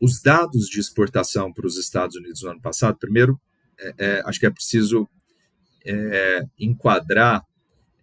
os 0.00 0.20
dados 0.22 0.66
de 0.66 0.80
exportação 0.80 1.52
para 1.52 1.66
os 1.66 1.76
Estados 1.76 2.16
Unidos 2.16 2.42
no 2.42 2.50
ano 2.50 2.60
passado, 2.60 2.96
primeiro, 2.98 3.40
é, 3.78 3.94
é, 3.98 4.22
acho 4.26 4.40
que 4.40 4.46
é 4.46 4.50
preciso 4.50 5.08
é, 5.84 6.42
enquadrar 6.58 7.44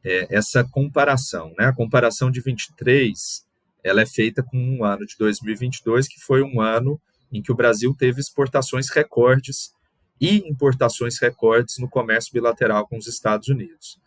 é, 0.03 0.35
essa 0.35 0.63
comparação. 0.63 1.53
Né? 1.57 1.65
A 1.65 1.73
comparação 1.73 2.31
de 2.31 2.41
23 2.41 3.45
ela 3.83 4.01
é 4.01 4.05
feita 4.05 4.43
com 4.43 4.57
um 4.57 4.83
ano 4.83 5.05
de 5.05 5.15
2022, 5.17 6.07
que 6.07 6.19
foi 6.19 6.41
um 6.41 6.59
ano 6.59 6.99
em 7.31 7.41
que 7.41 7.51
o 7.51 7.55
Brasil 7.55 7.93
teve 7.97 8.19
exportações 8.19 8.89
recordes 8.89 9.73
e 10.19 10.37
importações 10.47 11.19
recordes 11.19 11.77
no 11.77 11.89
comércio 11.89 12.33
bilateral 12.33 12.87
com 12.87 12.97
os 12.97 13.07
Estados 13.07 13.47
Unidos. 13.47 13.99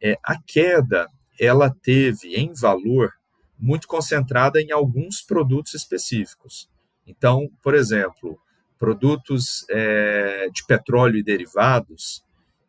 é, 0.00 0.18
a 0.22 0.36
queda 0.40 1.08
ela 1.38 1.70
teve 1.70 2.34
em 2.34 2.52
valor 2.52 3.12
muito 3.58 3.86
concentrada 3.86 4.60
em 4.60 4.72
alguns 4.72 5.20
produtos 5.20 5.74
específicos. 5.74 6.68
Então, 7.06 7.50
por 7.62 7.74
exemplo, 7.74 8.38
produtos 8.78 9.64
é, 9.70 10.48
de 10.52 10.64
petróleo 10.66 11.16
e 11.16 11.22
derivados, 11.22 12.22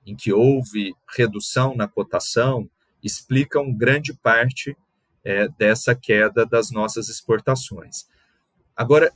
em 0.06 0.16
que 0.16 0.32
houve 0.32 0.94
redução 1.16 1.76
na 1.76 1.88
cotação, 1.88 2.70
explicam 3.04 3.74
grande 3.74 4.14
parte 4.14 4.78
é, 5.24 5.48
dessa 5.50 5.94
queda 5.94 6.46
das 6.46 6.72
nossas 6.72 7.10
exportações. 7.10 8.08
Agora, 8.76 9.12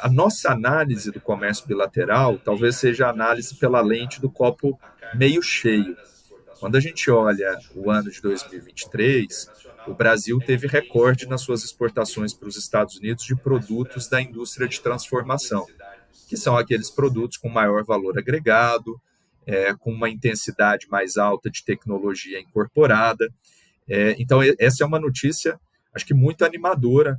a 0.00 0.08
nossa 0.08 0.50
análise 0.50 1.10
do 1.10 1.20
comércio 1.20 1.66
bilateral 1.66 2.38
talvez 2.38 2.76
seja 2.76 3.06
a 3.06 3.10
análise 3.10 3.54
pela 3.56 3.80
lente 3.80 4.20
do 4.20 4.30
copo 4.30 4.78
meio 5.14 5.42
cheio. 5.42 5.96
Quando 6.60 6.76
a 6.76 6.80
gente 6.80 7.10
olha 7.10 7.56
o 7.74 7.90
ano 7.90 8.10
de 8.10 8.20
2023, 8.20 9.48
o 9.86 9.94
Brasil 9.94 10.38
teve 10.40 10.66
recorde 10.66 11.26
nas 11.26 11.42
suas 11.42 11.62
exportações 11.62 12.34
para 12.34 12.48
os 12.48 12.56
Estados 12.56 12.96
Unidos 12.96 13.24
de 13.24 13.36
produtos 13.36 14.08
da 14.08 14.20
indústria 14.20 14.68
de 14.68 14.80
transformação, 14.80 15.66
que 16.28 16.36
são 16.36 16.56
aqueles 16.56 16.90
produtos 16.90 17.36
com 17.36 17.48
maior 17.48 17.84
valor 17.84 18.18
agregado, 18.18 19.00
é, 19.46 19.72
com 19.74 19.92
uma 19.92 20.10
intensidade 20.10 20.86
mais 20.90 21.16
alta 21.16 21.48
de 21.48 21.64
tecnologia 21.64 22.40
incorporada. 22.40 23.32
É, 23.88 24.14
então, 24.18 24.40
essa 24.58 24.82
é 24.82 24.86
uma 24.86 25.00
notícia, 25.00 25.58
acho 25.94 26.04
que 26.04 26.12
muito 26.12 26.44
animadora 26.44 27.18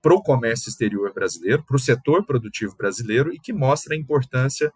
para 0.00 0.14
o 0.14 0.22
comércio 0.22 0.68
exterior 0.68 1.12
brasileiro, 1.12 1.64
para 1.64 1.76
o 1.76 1.80
setor 1.80 2.24
produtivo 2.24 2.76
brasileiro 2.76 3.32
e 3.32 3.38
que 3.38 3.52
mostra 3.52 3.94
a 3.94 3.98
importância 3.98 4.72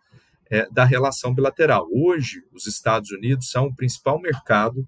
é, 0.51 0.69
da 0.71 0.85
relação 0.85 1.33
bilateral. 1.33 1.87
Hoje, 1.91 2.45
os 2.53 2.67
Estados 2.67 3.11
Unidos 3.11 3.51
são 3.51 3.67
o 3.67 3.75
principal 3.75 4.21
mercado 4.21 4.87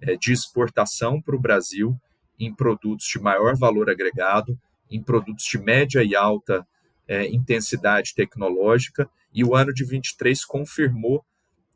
é, 0.00 0.16
de 0.16 0.32
exportação 0.32 1.20
para 1.20 1.36
o 1.36 1.40
Brasil 1.40 1.98
em 2.38 2.54
produtos 2.54 3.06
de 3.06 3.18
maior 3.18 3.56
valor 3.56 3.90
agregado, 3.90 4.58
em 4.90 5.02
produtos 5.02 5.44
de 5.44 5.58
média 5.58 6.02
e 6.02 6.14
alta 6.14 6.66
é, 7.06 7.26
intensidade 7.26 8.14
tecnológica, 8.14 9.08
e 9.32 9.44
o 9.44 9.54
ano 9.54 9.72
de 9.72 9.84
23 9.84 10.44
confirmou, 10.44 11.24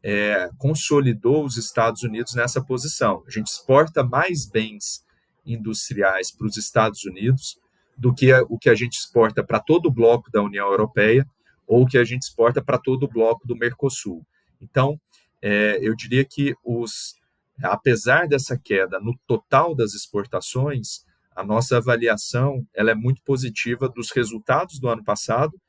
é, 0.02 0.48
consolidou 0.58 1.44
os 1.44 1.56
Estados 1.56 2.02
Unidos 2.02 2.34
nessa 2.34 2.62
posição. 2.62 3.22
A 3.26 3.30
gente 3.30 3.48
exporta 3.48 4.04
mais 4.04 4.46
bens 4.46 5.04
industriais 5.44 6.30
para 6.30 6.46
os 6.46 6.56
Estados 6.56 7.04
Unidos 7.04 7.58
do 7.98 8.14
que 8.14 8.32
a, 8.32 8.42
o 8.42 8.56
que 8.56 8.70
a 8.70 8.74
gente 8.74 8.96
exporta 8.96 9.42
para 9.42 9.58
todo 9.58 9.86
o 9.86 9.92
bloco 9.92 10.30
da 10.30 10.40
União 10.40 10.68
Europeia 10.68 11.26
ou 11.66 11.82
o 11.82 11.86
que 11.86 11.98
a 11.98 12.04
gente 12.04 12.22
exporta 12.22 12.62
para 12.62 12.78
todo 12.78 13.02
o 13.02 13.08
bloco 13.08 13.46
do 13.46 13.56
Mercosul. 13.56 14.24
Então, 14.62 14.98
é, 15.42 15.78
eu 15.82 15.94
diria 15.94 16.24
que 16.24 16.54
os, 16.64 17.14
apesar 17.62 18.26
dessa 18.26 18.56
queda 18.56 18.98
no 19.00 19.18
total 19.26 19.74
das 19.74 19.94
exportações, 19.94 21.04
a 21.34 21.44
nossa 21.44 21.76
avaliação 21.76 22.66
ela 22.74 22.90
é 22.90 22.94
muito 22.94 23.20
positiva 23.22 23.88
dos 23.88 24.10
resultados 24.10 24.78
do 24.78 24.88
ano 24.88 25.04
passado 25.04 25.60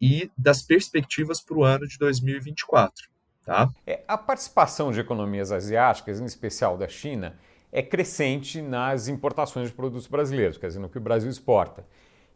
e 0.00 0.30
das 0.36 0.62
perspectivas 0.62 1.40
para 1.40 1.56
o 1.56 1.64
ano 1.64 1.86
de 1.86 1.96
2024. 1.98 3.08
Tá? 3.44 3.68
É, 3.86 4.02
a 4.08 4.16
participação 4.16 4.90
de 4.90 5.00
economias 5.00 5.52
asiáticas, 5.52 6.20
em 6.20 6.24
especial 6.24 6.78
da 6.78 6.88
China, 6.88 7.38
é 7.74 7.82
crescente 7.82 8.62
nas 8.62 9.08
importações 9.08 9.68
de 9.68 9.74
produtos 9.74 10.06
brasileiros, 10.06 10.56
quer 10.56 10.68
dizer, 10.68 10.78
no 10.78 10.88
que 10.88 10.96
o 10.96 11.00
Brasil 11.00 11.28
exporta. 11.28 11.84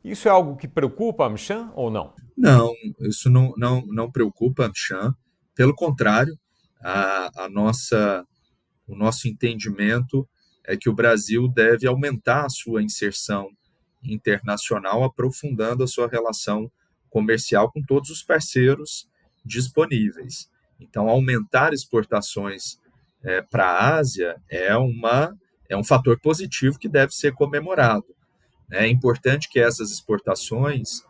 Isso 0.03 0.27
é 0.27 0.33
algo 0.33 0.57
que 0.57 0.67
preocupa 0.67 1.27
a 1.27 1.31
Michan 1.31 1.71
ou 1.77 1.93
não? 1.93 2.13
Não, 2.37 2.73
isso 3.03 3.31
não, 3.31 3.55
não, 3.57 3.81
não 3.87 4.11
preocupa 4.11 4.65
a 4.65 4.69
Michan. 4.69 5.15
Pelo 5.55 5.77
contrário, 5.77 6.37
a, 6.83 7.45
a 7.45 7.49
nossa, 7.49 8.27
o 8.85 8.97
nosso 8.97 9.29
entendimento 9.29 10.29
é 10.67 10.77
que 10.77 10.91
o 10.91 10.95
Brasil 10.95 11.47
deve 11.47 11.87
aumentar 11.87 12.47
a 12.47 12.51
sua 12.51 12.83
inserção 12.83 13.49
internacional, 14.03 15.05
aprofundando 15.05 15.85
a 15.85 15.89
sua 15.89 16.09
relação 16.09 16.69
comercial 17.09 17.71
com 17.71 17.81
todos 17.81 18.11
os 18.11 18.25
parceiros 18.25 19.09
disponíveis. 19.45 20.51
Então, 20.81 21.09
aumentar 21.09 21.73
exportações 21.73 22.77
é, 23.25 23.43
para 23.43 23.65
a 23.65 23.97
Ásia 23.97 24.37
é, 24.51 24.77
uma, 24.77 25.37
é 25.69 25.77
um 25.77 25.85
fator 25.85 26.19
positivo 26.21 26.79
que 26.79 26.89
deve 26.89 27.13
ser 27.13 27.33
comemorado. 27.35 28.07
É 28.71 28.87
importante 28.87 29.49
que 29.49 29.59
essas 29.59 29.91
exportações, 29.91 31.03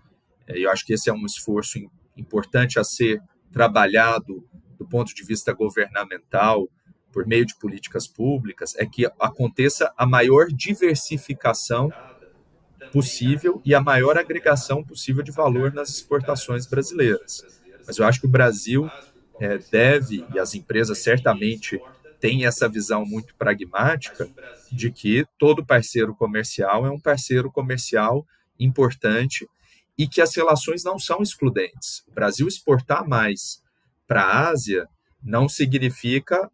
é, 0.46 0.58
eu 0.58 0.70
acho 0.70 0.84
que 0.84 0.92
esse 0.92 1.10
é 1.10 1.12
um 1.12 1.26
esforço 1.26 1.78
importante 2.16 2.78
a 2.78 2.84
ser 2.84 3.20
trabalhado 3.52 4.46
do 4.78 4.86
ponto 4.86 5.14
de 5.14 5.24
vista 5.24 5.52
governamental, 5.52 6.68
por 7.12 7.26
meio 7.26 7.44
de 7.44 7.56
políticas 7.56 8.06
públicas, 8.06 8.74
é 8.76 8.86
que 8.86 9.06
aconteça 9.18 9.92
a 9.96 10.06
maior 10.06 10.46
diversificação 10.46 11.90
possível 12.92 13.60
e 13.64 13.74
a 13.74 13.80
maior 13.80 14.16
agregação 14.16 14.84
possível 14.84 15.22
de 15.22 15.32
valor 15.32 15.72
nas 15.72 15.88
exportações 15.90 16.66
brasileiras. 16.66 17.42
Mas 17.86 17.98
eu 17.98 18.06
acho 18.06 18.20
que 18.20 18.26
o 18.26 18.30
Brasil 18.30 18.88
é, 19.40 19.58
deve, 19.58 20.24
e 20.32 20.38
as 20.38 20.54
empresas 20.54 20.98
certamente 20.98 21.80
tem 22.20 22.44
essa 22.46 22.68
visão 22.68 23.04
muito 23.04 23.34
pragmática 23.36 24.28
de 24.70 24.90
que 24.90 25.26
todo 25.38 25.64
parceiro 25.64 26.14
comercial 26.14 26.86
é 26.86 26.90
um 26.90 27.00
parceiro 27.00 27.50
comercial 27.50 28.26
importante 28.58 29.48
e 29.96 30.06
que 30.06 30.20
as 30.20 30.34
relações 30.34 30.84
não 30.84 30.98
são 30.98 31.22
excludentes. 31.22 32.04
O 32.08 32.12
Brasil 32.12 32.46
exportar 32.46 33.06
mais 33.08 33.62
para 34.06 34.22
a 34.22 34.48
Ásia 34.48 34.88
não 35.22 35.48
significa 35.48 36.50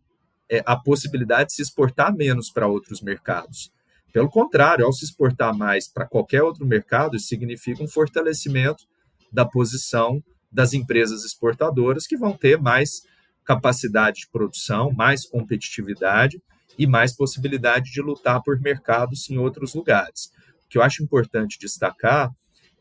é, 0.50 0.62
a 0.66 0.76
possibilidade 0.76 1.48
de 1.48 1.54
se 1.54 1.62
exportar 1.62 2.14
menos 2.14 2.50
para 2.50 2.66
outros 2.66 3.00
mercados. 3.00 3.72
Pelo 4.12 4.30
contrário, 4.30 4.84
ao 4.84 4.92
se 4.92 5.04
exportar 5.04 5.56
mais 5.56 5.88
para 5.88 6.06
qualquer 6.06 6.42
outro 6.42 6.64
mercado, 6.64 7.16
isso 7.16 7.26
significa 7.26 7.82
um 7.82 7.88
fortalecimento 7.88 8.84
da 9.32 9.44
posição 9.44 10.22
das 10.50 10.72
empresas 10.72 11.24
exportadoras 11.24 12.06
que 12.06 12.16
vão 12.16 12.32
ter 12.32 12.60
mais 12.60 13.02
capacidade 13.44 14.20
de 14.20 14.28
produção, 14.28 14.92
mais 14.92 15.26
competitividade 15.26 16.42
e 16.78 16.86
mais 16.86 17.14
possibilidade 17.14 17.92
de 17.92 18.00
lutar 18.00 18.42
por 18.42 18.60
mercados 18.60 19.28
em 19.30 19.38
outros 19.38 19.74
lugares. 19.74 20.32
O 20.64 20.68
que 20.68 20.78
eu 20.78 20.82
acho 20.82 21.02
importante 21.02 21.58
destacar 21.58 22.30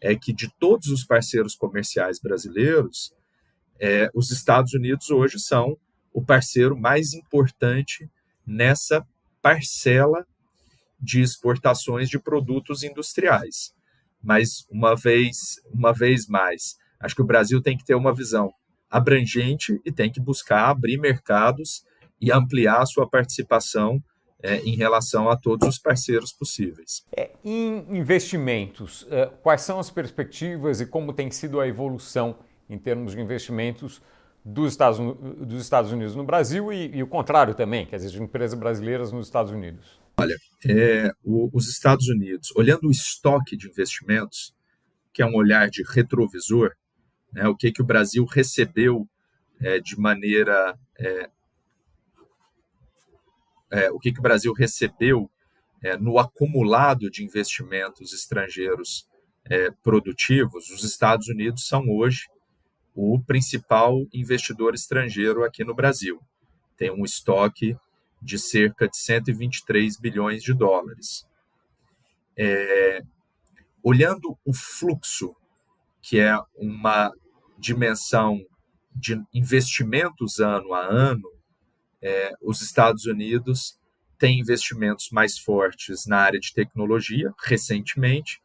é 0.01 0.15
que 0.15 0.33
de 0.33 0.49
todos 0.59 0.87
os 0.87 1.03
parceiros 1.05 1.55
comerciais 1.55 2.19
brasileiros, 2.19 3.13
é, 3.79 4.09
os 4.13 4.31
Estados 4.31 4.73
Unidos 4.73 5.09
hoje 5.09 5.39
são 5.39 5.77
o 6.11 6.23
parceiro 6.23 6.77
mais 6.77 7.13
importante 7.13 8.09
nessa 8.45 9.05
parcela 9.41 10.25
de 10.99 11.21
exportações 11.21 12.09
de 12.09 12.19
produtos 12.19 12.83
industriais. 12.83 13.73
Mas 14.21 14.65
uma 14.69 14.95
vez, 14.95 15.61
uma 15.71 15.93
vez 15.93 16.27
mais, 16.27 16.77
acho 16.99 17.15
que 17.15 17.21
o 17.21 17.25
Brasil 17.25 17.61
tem 17.61 17.77
que 17.77 17.83
ter 17.83 17.95
uma 17.95 18.13
visão 18.13 18.53
abrangente 18.93 19.81
e 19.83 19.91
tem 19.91 20.11
que 20.11 20.19
buscar 20.19 20.69
abrir 20.69 20.99
mercados 20.99 21.83
e 22.21 22.31
ampliar 22.31 22.79
a 22.81 22.85
sua 22.85 23.09
participação 23.09 24.01
é, 24.41 24.57
em 24.57 24.75
relação 24.75 25.29
a 25.29 25.35
todos 25.35 25.67
os 25.67 25.79
parceiros 25.79 26.31
possíveis. 26.31 27.03
É, 27.17 27.31
em 27.43 27.85
investimentos, 27.97 29.07
é, 29.09 29.25
quais 29.41 29.61
são 29.61 29.79
as 29.79 29.89
perspectivas 29.89 30.79
e 30.79 30.85
como 30.85 31.11
tem 31.11 31.31
sido 31.31 31.59
a 31.59 31.67
evolução 31.67 32.37
em 32.69 32.77
termos 32.77 33.13
de 33.13 33.21
investimentos 33.21 33.99
dos 34.45 34.73
Estados, 34.73 34.99
dos 34.99 35.61
Estados 35.61 35.91
Unidos 35.91 36.15
no 36.15 36.23
Brasil 36.23 36.71
e, 36.71 36.97
e 36.97 37.01
o 37.01 37.07
contrário 37.07 37.55
também, 37.55 37.85
quer 37.85 37.95
dizer, 37.95 38.11
de 38.11 38.21
empresas 38.21 38.59
brasileiras 38.59 39.11
nos 39.11 39.25
Estados 39.25 39.51
Unidos? 39.51 39.99
Olha, 40.17 40.35
é, 40.67 41.11
o, 41.23 41.49
os 41.51 41.67
Estados 41.67 42.07
Unidos, 42.09 42.51
olhando 42.55 42.87
o 42.87 42.91
estoque 42.91 43.57
de 43.57 43.67
investimentos, 43.67 44.53
que 45.11 45.23
é 45.23 45.25
um 45.25 45.35
olhar 45.35 45.67
de 45.69 45.83
retrovisor, 45.83 46.71
né, 47.33 47.47
o 47.47 47.55
que, 47.55 47.71
que 47.71 47.81
o 47.81 47.85
Brasil 47.85 48.25
recebeu 48.25 49.07
é, 49.59 49.79
de 49.79 49.99
maneira. 49.99 50.77
É, 50.97 51.29
é, 53.71 53.91
o 53.91 53.97
que, 53.97 54.11
que 54.11 54.19
o 54.19 54.23
Brasil 54.23 54.53
recebeu 54.53 55.29
é, 55.81 55.97
no 55.97 56.19
acumulado 56.19 57.09
de 57.09 57.23
investimentos 57.23 58.13
estrangeiros 58.13 59.07
é, 59.45 59.71
produtivos, 59.83 60.69
os 60.69 60.83
Estados 60.83 61.27
Unidos 61.27 61.67
são 61.67 61.89
hoje 61.89 62.27
o 62.95 63.19
principal 63.19 64.05
investidor 64.13 64.75
estrangeiro 64.75 65.43
aqui 65.43 65.63
no 65.63 65.73
Brasil. 65.73 66.21
Tem 66.77 66.91
um 66.91 67.03
estoque 67.03 67.75
de 68.21 68.37
cerca 68.37 68.87
de 68.87 68.95
123 68.95 69.97
bilhões 69.97 70.43
de 70.43 70.53
dólares. 70.53 71.25
É, 72.37 73.01
olhando 73.83 74.37
o 74.45 74.53
fluxo, 74.53 75.35
que 76.01 76.19
é 76.19 76.37
uma 76.55 77.11
dimensão 77.57 78.39
de 78.95 79.21
investimentos 79.33 80.39
ano 80.39 80.73
a 80.73 80.85
ano, 80.85 81.29
é, 82.01 82.33
os 82.41 82.61
Estados 82.61 83.05
Unidos 83.05 83.77
têm 84.19 84.39
investimentos 84.39 85.09
mais 85.11 85.37
fortes 85.37 86.05
na 86.05 86.17
área 86.17 86.39
de 86.39 86.53
tecnologia, 86.53 87.33
recentemente, 87.45 88.41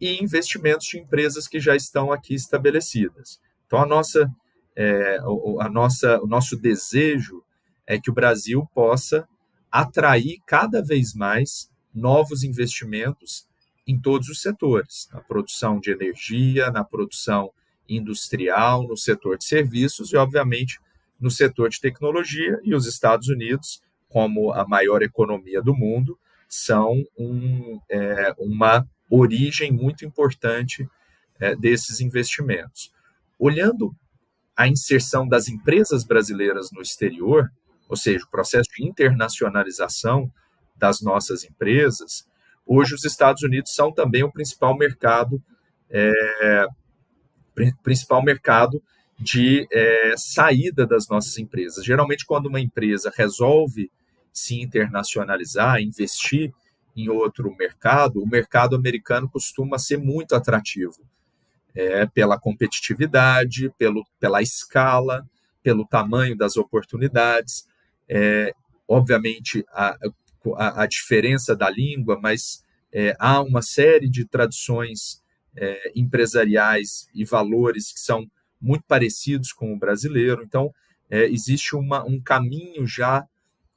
e 0.00 0.22
investimentos 0.22 0.86
de 0.86 0.98
empresas 0.98 1.48
que 1.48 1.58
já 1.58 1.74
estão 1.74 2.12
aqui 2.12 2.34
estabelecidas. 2.34 3.40
Então, 3.66 3.80
a 3.80 3.86
nossa, 3.86 4.30
é, 4.76 5.18
a 5.60 5.68
nossa, 5.68 6.20
o 6.20 6.26
nosso 6.26 6.56
desejo 6.56 7.42
é 7.86 7.98
que 7.98 8.10
o 8.10 8.14
Brasil 8.14 8.66
possa 8.72 9.28
atrair 9.70 10.38
cada 10.46 10.82
vez 10.82 11.14
mais 11.14 11.70
novos 11.94 12.42
investimentos 12.42 13.46
em 13.86 13.98
todos 13.98 14.28
os 14.28 14.40
setores, 14.40 15.08
na 15.12 15.20
produção 15.20 15.80
de 15.80 15.90
energia, 15.90 16.70
na 16.70 16.84
produção 16.84 17.50
industrial, 17.88 18.86
no 18.86 18.96
setor 18.96 19.38
de 19.38 19.44
serviços 19.44 20.12
e, 20.12 20.16
obviamente, 20.16 20.78
no 21.20 21.30
setor 21.30 21.68
de 21.68 21.80
tecnologia. 21.80 22.60
E 22.62 22.74
os 22.74 22.86
Estados 22.86 23.28
Unidos, 23.28 23.82
como 24.08 24.52
a 24.52 24.66
maior 24.66 25.02
economia 25.02 25.62
do 25.62 25.74
mundo, 25.74 26.18
são 26.48 27.04
um, 27.18 27.80
é, 27.90 28.34
uma 28.38 28.86
origem 29.10 29.70
muito 29.72 30.04
importante 30.04 30.88
é, 31.40 31.54
desses 31.54 32.00
investimentos. 32.00 32.92
Olhando 33.38 33.94
a 34.56 34.66
inserção 34.66 35.26
das 35.26 35.48
empresas 35.48 36.04
brasileiras 36.04 36.70
no 36.72 36.82
exterior, 36.82 37.50
ou 37.88 37.96
seja, 37.96 38.24
o 38.24 38.30
processo 38.30 38.68
de 38.76 38.84
internacionalização 38.84 40.30
das 40.76 41.00
nossas 41.00 41.44
empresas, 41.44 42.26
hoje 42.66 42.94
os 42.94 43.04
Estados 43.04 43.42
Unidos 43.42 43.74
são 43.74 43.92
também 43.92 44.24
o 44.24 44.32
principal 44.32 44.76
mercado, 44.76 45.42
é, 45.90 46.66
principal 47.82 48.22
mercado 48.22 48.82
de 49.18 49.66
é, 49.72 50.14
saída 50.16 50.86
das 50.86 51.08
nossas 51.08 51.36
empresas. 51.38 51.84
Geralmente, 51.84 52.24
quando 52.24 52.46
uma 52.46 52.60
empresa 52.60 53.12
resolve 53.14 53.90
se 54.32 54.60
internacionalizar, 54.60 55.80
investir 55.80 56.52
em 56.96 57.08
outro 57.08 57.54
mercado, 57.56 58.22
o 58.22 58.28
mercado 58.28 58.76
americano 58.76 59.28
costuma 59.28 59.78
ser 59.78 59.98
muito 59.98 60.34
atrativo 60.34 61.02
é, 61.74 62.06
pela 62.06 62.38
competitividade, 62.38 63.72
pelo, 63.78 64.04
pela 64.18 64.42
escala, 64.42 65.24
pelo 65.62 65.86
tamanho 65.86 66.36
das 66.36 66.56
oportunidades. 66.56 67.66
É, 68.08 68.52
obviamente, 68.86 69.64
a, 69.72 69.96
a, 70.56 70.82
a, 70.82 70.86
diferença 70.86 71.54
da 71.54 71.68
língua, 71.68 72.18
mas 72.20 72.64
é, 72.92 73.14
há 73.18 73.40
uma 73.42 73.62
série 73.62 74.08
de 74.08 74.24
tradições 74.24 75.22
é, 75.60 75.92
empresariais 75.94 77.08
e 77.12 77.24
valores 77.24 77.92
que 77.92 77.98
são 78.00 78.30
muito 78.60 78.84
parecidos 78.86 79.52
com 79.52 79.72
o 79.72 79.78
brasileiro. 79.78 80.42
Então, 80.42 80.72
é, 81.10 81.24
existe 81.24 81.74
uma, 81.74 82.04
um 82.04 82.20
caminho 82.20 82.86
já 82.86 83.26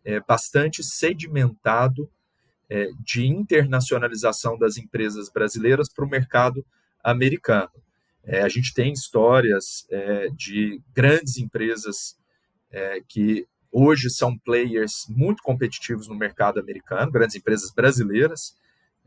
é, 0.06 0.20
bastante 0.20 0.84
sedimentado 0.84 2.10
de 3.04 3.28
internacionalização 3.28 4.58
das 4.58 4.78
empresas 4.78 5.30
brasileiras 5.30 5.90
para 5.92 6.06
o 6.06 6.10
mercado 6.10 6.66
americano. 7.04 7.70
a 8.26 8.48
gente 8.48 8.74
tem 8.74 8.94
histórias 8.94 9.86
de 10.38 10.82
grandes 10.96 11.38
empresas 11.38 12.16
que 13.10 13.46
hoje 13.70 14.10
são 14.10 14.38
players 14.38 15.06
muito 15.10 15.44
competitivos 15.44 16.08
no 16.08 16.16
mercado 16.16 16.62
americano, 16.62 17.12
grandes 17.12 17.36
empresas 17.36 17.74
brasileiras 17.74 18.56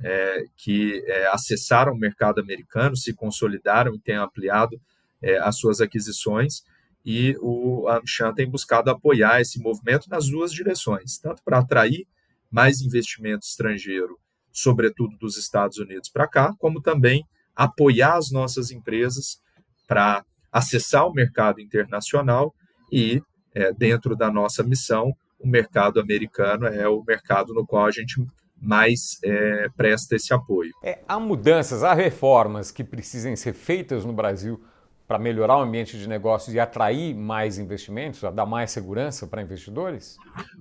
é, 0.03 0.45
que 0.57 1.03
é, 1.07 1.27
acessaram 1.29 1.93
o 1.93 1.99
mercado 1.99 2.41
americano, 2.41 2.97
se 2.97 3.15
consolidaram 3.15 3.95
e 3.95 4.01
têm 4.01 4.17
ampliado 4.17 4.81
é, 5.23 5.39
as 5.39 5.57
suas 5.59 5.81
aquisições. 5.81 6.63
E 7.05 7.37
o 7.41 7.89
Amchan 7.89 8.33
tem 8.33 8.49
buscado 8.49 8.91
apoiar 8.91 9.41
esse 9.41 9.61
movimento 9.61 10.09
nas 10.09 10.27
duas 10.29 10.53
direções, 10.53 11.19
tanto 11.19 11.43
para 11.45 11.59
atrair 11.59 12.07
mais 12.51 12.81
investimento 12.81 13.45
estrangeiro, 13.45 14.19
sobretudo 14.53 15.17
dos 15.19 15.37
Estados 15.37 15.79
Unidos 15.79 16.09
para 16.09 16.27
cá, 16.27 16.55
como 16.59 16.81
também 16.81 17.27
apoiar 17.55 18.17
as 18.17 18.31
nossas 18.31 18.71
empresas 18.71 19.39
para 19.87 20.25
acessar 20.51 21.07
o 21.07 21.13
mercado 21.13 21.61
internacional 21.61 22.55
e 22.91 23.21
é, 23.55 23.73
dentro 23.73 24.17
da 24.17 24.31
nossa 24.31 24.63
missão, 24.63 25.13
o 25.39 25.47
mercado 25.47 26.01
americano 26.01 26.67
é 26.67 26.89
o 26.89 27.03
mercado 27.03 27.53
no 27.53 27.67
qual 27.67 27.87
a 27.87 27.91
gente 27.91 28.25
mais 28.65 29.19
é, 29.23 29.69
presta 29.77 30.17
esse 30.17 30.33
apoio. 30.33 30.73
É, 30.83 31.01
há 31.07 31.19
mudanças, 31.21 31.83
há 31.83 31.95
reformas 31.95 32.71
que 32.71 32.83
precisem 32.83 33.37
ser 33.37 33.53
feitas 33.53 34.05
no 34.05 34.13
Brasil 34.13 34.63
para 35.07 35.19
melhorar 35.19 35.59
o 35.59 35.63
ambiente 35.63 35.99
de 35.99 36.09
negócios 36.09 36.55
e 36.55 36.59
atrair 36.59 37.15
mais 37.15 37.59
investimentos, 37.59 38.23
dar 38.35 38.47
mais 38.47 38.71
segurança 38.71 39.27
para 39.27 39.43
investidores? 39.43 40.17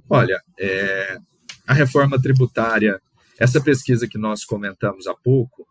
Olha, 0.09 0.39
é, 0.59 1.17
a 1.67 1.73
reforma 1.73 2.21
tributária, 2.21 2.99
essa 3.39 3.61
pesquisa 3.61 4.07
que 4.07 4.17
nós 4.17 4.43
comentamos 4.43 5.07
há 5.07 5.15
pouco, 5.15 5.65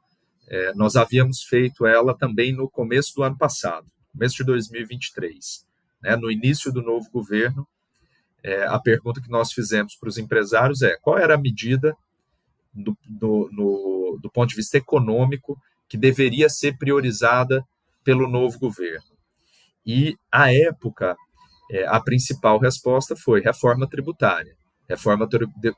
é, 0.49 0.73
nós 0.75 0.97
havíamos 0.97 1.43
feito 1.43 1.87
ela 1.87 2.17
também 2.17 2.53
no 2.53 2.69
começo 2.69 3.15
do 3.15 3.23
ano 3.23 3.37
passado, 3.37 3.87
começo 4.13 4.37
de 4.37 4.45
2023 4.45 5.71
né, 6.03 6.17
no 6.17 6.31
início 6.31 6.73
do 6.73 6.83
novo 6.83 7.09
governo, 7.11 7.67
é, 8.43 8.65
a 8.67 8.79
pergunta 8.79 9.21
que 9.21 9.31
nós 9.31 9.53
fizemos 9.53 9.95
para 9.95 10.09
os 10.09 10.19
empresários 10.19 10.83
é 10.83 10.97
qual 11.01 11.17
era 11.17 11.37
a 11.37 11.39
medida 11.39 11.97
do, 12.73 12.97
do, 13.05 13.49
no, 13.53 14.19
do 14.21 14.31
ponto 14.31 14.51
de 14.51 14.57
vista 14.57 14.79
econômico 14.79 15.59
que 15.89 15.97
deveria 15.97 16.49
ser 16.49 16.77
priorizada 16.79 17.65
pelo 18.03 18.29
novo 18.29 18.59
governo. 18.59 19.13
E, 19.85 20.17
à 20.31 20.53
época, 20.53 21.17
é, 21.71 21.87
a 21.87 22.01
principal 22.01 22.59
resposta 22.59 23.17
foi 23.17 23.41
reforma 23.41 23.89
tributária. 23.89 24.57
Reforma 24.89 25.29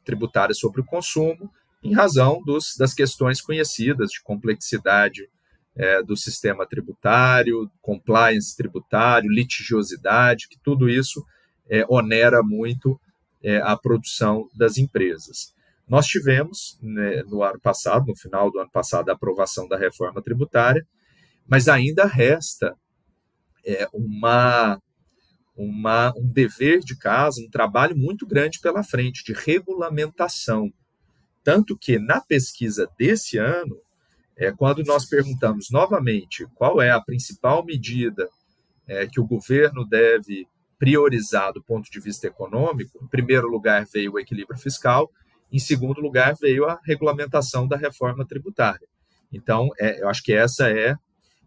tributária 0.05 0.55
sobre 0.55 0.81
o 0.81 0.85
consumo, 0.85 1.51
em 1.83 1.93
razão 1.93 2.43
dos, 2.45 2.77
das 2.79 2.95
questões 2.95 3.41
conhecidas 3.41 4.11
de 4.11 4.23
complexidade 4.23 5.29
é, 5.77 6.03
do 6.03 6.17
sistema 6.17 6.67
tributário, 6.67 7.71
compliance 7.83 8.57
tributário, 8.57 9.31
litigiosidade, 9.31 10.49
que 10.49 10.59
tudo 10.63 10.89
isso 10.89 11.25
é, 11.69 11.85
onera 11.89 12.43
muito 12.43 12.99
é, 13.43 13.59
a 13.59 13.77
produção 13.77 14.49
das 14.55 14.79
empresas. 14.79 15.53
Nós 15.89 16.07
tivemos, 16.07 16.79
né, 16.83 17.23
no 17.25 17.43
ano 17.43 17.61
passado, 17.61 18.07
no 18.07 18.17
final 18.17 18.51
do 18.51 18.59
ano 18.59 18.71
passado, 18.71 19.11
a 19.11 19.13
aprovação 19.13 19.69
da 19.69 19.77
reforma 19.77 20.23
tributária, 20.23 20.87
mas 21.47 21.69
ainda 21.69 22.07
resta 22.07 22.75
é, 23.67 23.87
uma, 23.93 24.81
uma, 25.57 26.13
um 26.17 26.27
dever 26.27 26.81
de 26.81 26.97
casa, 26.97 27.43
um 27.43 27.51
trabalho 27.51 27.97
muito 27.97 28.27
grande 28.27 28.61
pela 28.61 28.83
frente 28.83 29.23
de 29.25 29.33
regulamentação. 29.33 30.73
Tanto 31.43 31.77
que 31.77 31.99
na 31.99 32.21
pesquisa 32.21 32.91
desse 32.99 33.37
ano, 33.37 33.79
é, 34.37 34.51
quando 34.51 34.83
nós 34.85 35.05
perguntamos 35.05 35.71
novamente 35.71 36.47
qual 36.55 36.81
é 36.81 36.91
a 36.91 37.01
principal 37.01 37.65
medida 37.65 38.29
é, 38.87 39.07
que 39.07 39.21
o 39.21 39.27
governo 39.27 39.87
deve 39.87 40.47
priorizar 40.79 41.53
do 41.53 41.63
ponto 41.63 41.91
de 41.91 42.01
vista 42.01 42.27
econômico, 42.27 42.99
em 43.03 43.07
primeiro 43.07 43.49
lugar 43.49 43.87
veio 43.93 44.13
o 44.13 44.19
equilíbrio 44.19 44.59
fiscal, 44.59 45.11
em 45.55 45.59
segundo 45.61 46.01
lugar 46.01 46.35
veio 46.35 46.69
a 46.69 46.81
regulamentação 46.85 47.69
da 47.69 47.77
reforma 47.77 48.27
tributária. 48.27 48.89
Então, 49.33 49.71
é, 49.79 50.03
eu 50.03 50.09
acho 50.09 50.21
que 50.21 50.33
essa 50.33 50.69
é, 50.69 50.97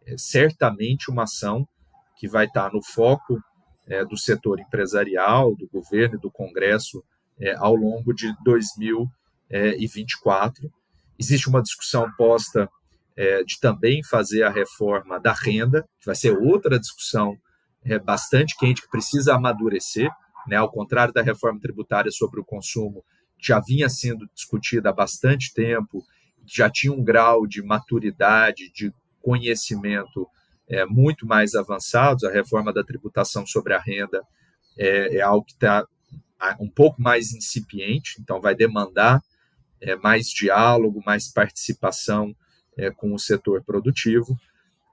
é, 0.06 0.18
certamente 0.18 1.12
uma 1.12 1.24
ação 1.24 1.68
que 2.16 2.26
vai 2.26 2.46
estar 2.46 2.72
no 2.72 2.82
foco 2.82 3.38
é, 3.86 4.06
do 4.06 4.18
setor 4.18 4.62
empresarial, 4.62 5.54
do 5.58 5.68
governo 5.68 6.16
e 6.16 6.22
do 6.22 6.32
Congresso 6.32 7.04
é, 7.38 7.54
ao 7.56 7.76
longo 7.76 8.14
de 8.14 8.34
2024. 8.46 10.72
Existe 11.20 11.50
uma 11.50 11.62
discussão 11.62 12.10
posta 12.18 12.70
é, 13.18 13.44
de 13.44 13.60
também 13.60 14.02
fazer 14.06 14.44
a 14.44 14.50
reforma 14.50 15.20
da 15.20 15.34
renda, 15.34 15.84
que 16.00 16.06
vai 16.06 16.16
ser 16.16 16.32
outra 16.32 16.80
discussão 16.80 17.38
é, 17.84 18.00
bastante 18.00 18.56
quente, 18.58 18.84
que 18.84 18.90
precisa 18.90 19.36
amadurecer, 19.36 20.10
né, 20.48 20.56
ao 20.56 20.72
contrário 20.72 21.14
da 21.14 21.22
reforma 21.22 21.60
tributária 21.60 22.10
sobre 22.10 22.40
o 22.40 22.46
consumo, 22.46 23.04
já 23.40 23.60
vinha 23.60 23.90
sendo 23.90 24.28
discutida 24.34 24.90
há 24.90 24.94
bastante 24.94 25.54
tempo, 25.54 26.04
já 26.46 26.70
tinha 26.70 26.94
um 26.94 27.04
grau 27.04 27.46
de 27.46 27.62
maturidade, 27.62 28.72
de 28.74 28.94
conhecimento 29.22 30.28
é, 30.70 30.86
muito 30.86 31.26
mais 31.26 31.56
avançados. 31.56 32.24
A 32.24 32.32
reforma 32.32 32.74
da 32.74 32.84
tributação 32.84 33.46
sobre 33.46 33.74
a 33.74 33.80
renda 33.80 34.22
é, 34.78 35.18
é 35.18 35.22
algo 35.22 35.46
que 35.46 35.54
está 35.54 35.86
um 36.60 36.70
pouco 36.70 37.02
mais 37.02 37.34
incipiente, 37.34 38.16
então 38.20 38.40
vai 38.40 38.56
demandar 38.56 39.22
é, 39.82 39.96
mais 39.96 40.28
diálogo, 40.28 41.02
mais 41.06 41.28
participação 41.28 42.36
é, 42.78 42.92
com 42.92 43.14
o 43.14 43.20
setor 43.20 43.64
produtivo. 43.64 44.38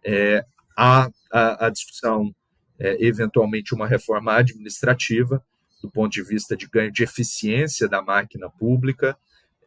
É, 0.04 0.44
há 0.76 1.10
a, 1.30 1.66
a 1.66 1.70
discussão, 1.70 2.34
é, 2.78 2.96
eventualmente, 3.04 3.74
uma 3.74 3.86
reforma 3.86 4.34
administrativa, 4.34 5.44
do 5.84 5.90
ponto 5.90 6.10
de 6.10 6.22
vista 6.22 6.56
de 6.56 6.66
ganho 6.66 6.90
de 6.90 7.02
eficiência 7.02 7.86
da 7.86 8.00
máquina 8.00 8.48
pública. 8.48 9.14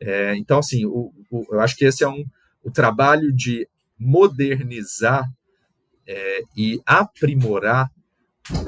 É, 0.01 0.35
então, 0.35 0.57
assim, 0.57 0.83
o, 0.83 1.13
o, 1.29 1.45
eu 1.51 1.59
acho 1.59 1.75
que 1.75 1.85
esse 1.85 2.03
é 2.03 2.09
um, 2.09 2.25
o 2.63 2.71
trabalho 2.71 3.31
de 3.31 3.69
modernizar 3.99 5.29
é, 6.07 6.41
e 6.55 6.81
aprimorar 6.87 7.91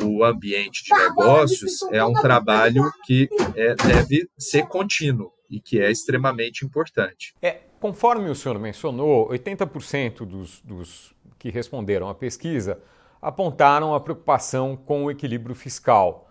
o 0.04 0.24
ambiente 0.24 0.84
de 0.84 0.94
negócios 0.94 1.82
é 1.92 2.06
um 2.06 2.14
trabalho 2.14 2.92
que 3.04 3.28
é, 3.56 3.74
deve 3.74 4.30
ser 4.38 4.68
contínuo 4.68 5.34
e 5.50 5.60
que 5.60 5.80
é 5.80 5.90
extremamente 5.90 6.64
importante. 6.64 7.34
É, 7.42 7.62
conforme 7.80 8.30
o 8.30 8.36
senhor 8.36 8.60
mencionou, 8.60 9.28
80% 9.30 10.24
dos, 10.24 10.62
dos 10.62 11.16
que 11.40 11.50
responderam 11.50 12.10
à 12.10 12.14
pesquisa 12.14 12.80
apontaram 13.20 13.96
a 13.96 14.00
preocupação 14.00 14.78
com 14.78 15.06
o 15.06 15.12
equilíbrio 15.12 15.56
fiscal. 15.56 16.29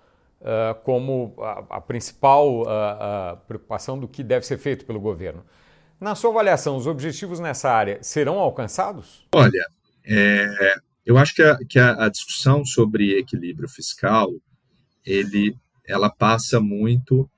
Como 0.85 1.35
a, 1.39 1.77
a 1.77 1.81
principal 1.81 2.63
uh, 2.63 3.37
preocupação 3.47 3.99
do 3.99 4.07
que 4.07 4.23
deve 4.23 4.47
ser 4.47 4.59
feito 4.59 4.87
pelo 4.87 5.01
governo. 5.01 5.45
Na 6.01 6.15
sua 6.15 6.31
avaliação, 6.31 6.77
os 6.77 6.87
objetivos 6.87 7.41
nessa 7.41 7.71
área 7.71 7.99
serão 8.03 8.39
alcançados? 8.39 9.27
Olha, 9.35 9.67
é, 10.07 10.77
eu 11.05 11.19
acho 11.19 11.35
que, 11.35 11.43
a, 11.43 11.59
que 11.69 11.79
a, 11.79 12.09
discussão 12.09 12.65
sobre 12.65 13.19
equilíbrio 13.19 13.69
fiscal 13.69 14.31
ele, 15.05 15.57
ela 15.87 16.09
passa 16.09 16.61
muito 16.61 17.29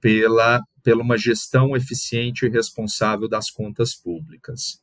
pela, 0.00 0.60
pela 0.82 1.02
uma 1.02 1.16
gestão 1.16 1.76
eficiente 1.76 2.46
e 2.46 2.48
responsável 2.48 3.28
das 3.28 3.50
contas 3.50 3.94
públicas. 3.94 4.82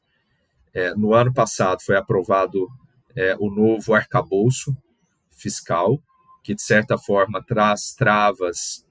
É, 0.73 0.93
no 0.95 1.13
ano 1.13 1.33
passado 1.33 1.81
foi 1.81 1.97
aprovado 1.97 2.67
é, 3.15 3.35
o 3.39 3.49
novo 3.49 3.93
arcabouço 3.93 4.75
fiscal, 5.31 5.99
que 6.47 6.55
de 6.55 6.61
certa 6.61 6.97
forma 6.97 7.43
traz 7.43 7.93
travas 7.93 8.87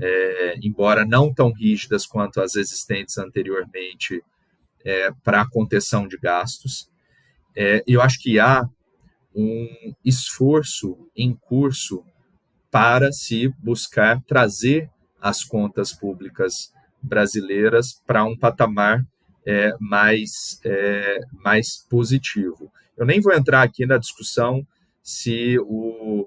é, 0.00 0.56
embora 0.62 1.04
não 1.04 1.32
tão 1.34 1.52
rígidas 1.52 2.06
quanto 2.06 2.40
as 2.40 2.56
existentes 2.56 3.18
anteriormente, 3.18 4.24
é, 4.82 5.10
para 5.22 5.42
a 5.42 5.48
contenção 5.50 6.08
de 6.08 6.16
gastos. 6.16 6.88
É, 7.54 7.84
eu 7.86 8.00
acho 8.00 8.18
que 8.22 8.40
há 8.40 8.66
um 9.34 9.68
esforço 10.02 10.96
em 11.14 11.34
curso 11.34 12.02
para 12.70 13.12
se 13.12 13.48
buscar 13.62 14.22
trazer 14.22 14.90
as 15.20 15.44
contas 15.44 15.92
públicas 15.92 16.72
brasileiras 17.02 18.00
para 18.06 18.24
um 18.24 18.34
patamar 18.34 19.04
é, 19.46 19.74
mais, 19.78 20.58
é, 20.64 21.20
mais 21.42 21.86
positivo. 21.86 22.72
Eu 22.96 23.04
nem 23.04 23.20
vou 23.20 23.34
entrar 23.34 23.60
aqui 23.60 23.84
na 23.84 23.98
discussão 23.98 24.66
se 25.02 25.58
o, 25.60 26.26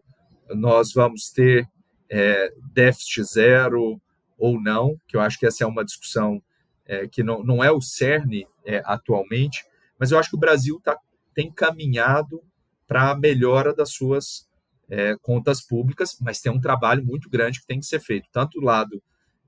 nós 0.50 0.94
vamos 0.94 1.30
ter 1.30 1.68
é, 2.10 2.54
déficit 2.74 3.24
zero 3.24 4.00
ou 4.38 4.62
não, 4.62 5.00
que 5.08 5.18
eu 5.18 5.22
acho 5.22 5.40
que 5.40 5.46
essa 5.46 5.64
é 5.64 5.68
uma 5.68 5.84
discussão 5.84 6.42
é, 6.86 7.08
que 7.08 7.24
não, 7.24 7.44
não 7.44 7.64
é 7.64 7.72
o 7.72 7.82
cerne 7.82 8.48
é, 8.66 8.82
atualmente, 8.86 9.66
mas 10.00 10.12
eu 10.12 10.20
acho 10.20 10.30
que 10.30 10.36
o 10.36 10.40
Brasil 10.40 10.80
tá, 10.84 10.98
tem 11.34 11.52
caminhado 11.52 12.42
para 12.88 13.12
a 13.12 13.18
melhora 13.18 13.74
das 13.74 13.92
suas 13.92 14.48
é, 14.90 15.16
contas 15.22 15.62
públicas, 15.62 16.18
mas 16.22 16.40
tem 16.40 16.52
um 16.52 16.62
trabalho 16.62 17.06
muito 17.06 17.30
grande 17.30 17.60
que 17.60 17.68
tem 17.68 17.80
que 17.80 17.86
ser 17.86 18.00
feito, 18.00 18.30
tanto 18.32 18.60
do 18.60 18.66
lado 18.66 19.02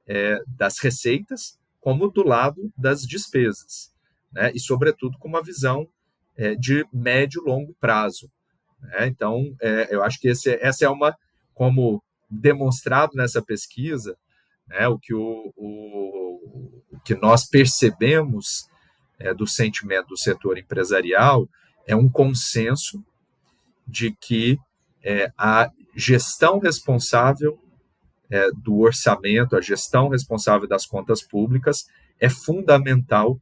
é, 0.06 0.42
das 0.48 0.80
receitas, 0.80 1.58
como 1.80 2.10
do 2.10 2.28
lado 2.28 2.72
das 2.78 3.04
despesas, 3.04 3.94
né? 4.34 4.52
e, 4.54 4.60
sobretudo, 4.60 5.18
com 5.18 5.30
uma 5.30 5.42
visão 5.42 5.88
é, 6.36 6.56
de 6.56 6.86
médio 6.92 7.42
e 7.42 7.50
longo 7.50 7.74
prazo. 7.80 8.30
Né? 8.82 9.08
Então, 9.08 9.56
eu 9.90 10.04
acho 10.04 10.20
que 10.20 10.30
esse, 10.30 10.52
essa 10.62 10.86
é 10.86 10.90
uma, 10.90 11.16
como 11.54 12.02
demonstrado 12.30 13.14
nessa 13.16 13.42
pesquisa, 13.42 14.16
né, 14.68 14.88
o, 14.88 15.00
que 15.00 15.14
o, 15.14 15.52
o, 15.58 16.82
o 16.92 17.00
que 17.04 17.16
nós 17.16 17.48
percebemos 17.48 18.70
é, 19.20 19.34
do 19.34 19.48
sentimento 19.48 20.10
do 20.10 20.18
setor 20.18 20.58
empresarial 20.58 21.48
é 21.88 21.96
um 21.96 22.08
consenso 22.08 23.04
de 23.88 24.16
que 24.16 24.58
é, 25.04 25.32
a 25.38 25.72
gestão 25.96 26.60
responsável 26.60 27.60
é, 28.30 28.50
do 28.52 28.78
orçamento, 28.80 29.56
a 29.56 29.62
gestão 29.62 30.10
responsável 30.10 30.68
das 30.68 30.86
contas 30.86 31.24
públicas 31.24 31.86
é 32.20 32.30
fundamental, 32.30 33.40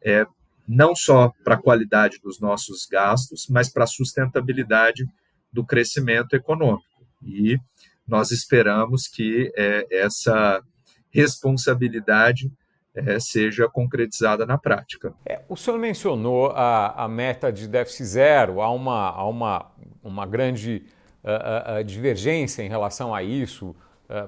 é, 0.00 0.24
não 0.68 0.94
só 0.94 1.32
para 1.42 1.54
a 1.54 1.62
qualidade 1.62 2.18
dos 2.22 2.38
nossos 2.38 2.86
gastos, 2.86 3.46
mas 3.48 3.72
para 3.72 3.84
a 3.84 3.86
sustentabilidade 3.86 5.06
do 5.50 5.64
crescimento 5.64 6.34
econômico. 6.34 6.84
E 7.22 7.58
nós 8.06 8.30
esperamos 8.30 9.08
que 9.08 9.50
é, 9.56 9.86
essa 9.90 10.62
responsabilidade 11.10 12.50
é, 12.94 13.18
seja 13.18 13.68
concretizada 13.68 14.44
na 14.44 14.58
prática. 14.58 15.14
É, 15.24 15.40
o 15.48 15.56
senhor 15.56 15.78
mencionou 15.78 16.50
a, 16.50 17.04
a, 17.04 17.08
meta 17.08 17.52
de 17.52 17.66
déficit 17.66 18.04
zero, 18.04 18.60
há 18.60 18.70
uma, 18.70 19.10
há 19.10 19.26
uma, 19.26 19.70
uma 20.02 20.26
grande 20.26 20.84
uh, 21.24 21.80
uh, 21.80 21.84
divergência 21.84 22.62
em 22.62 22.68
relação 22.68 23.14
a 23.14 23.22
isso, 23.22 23.74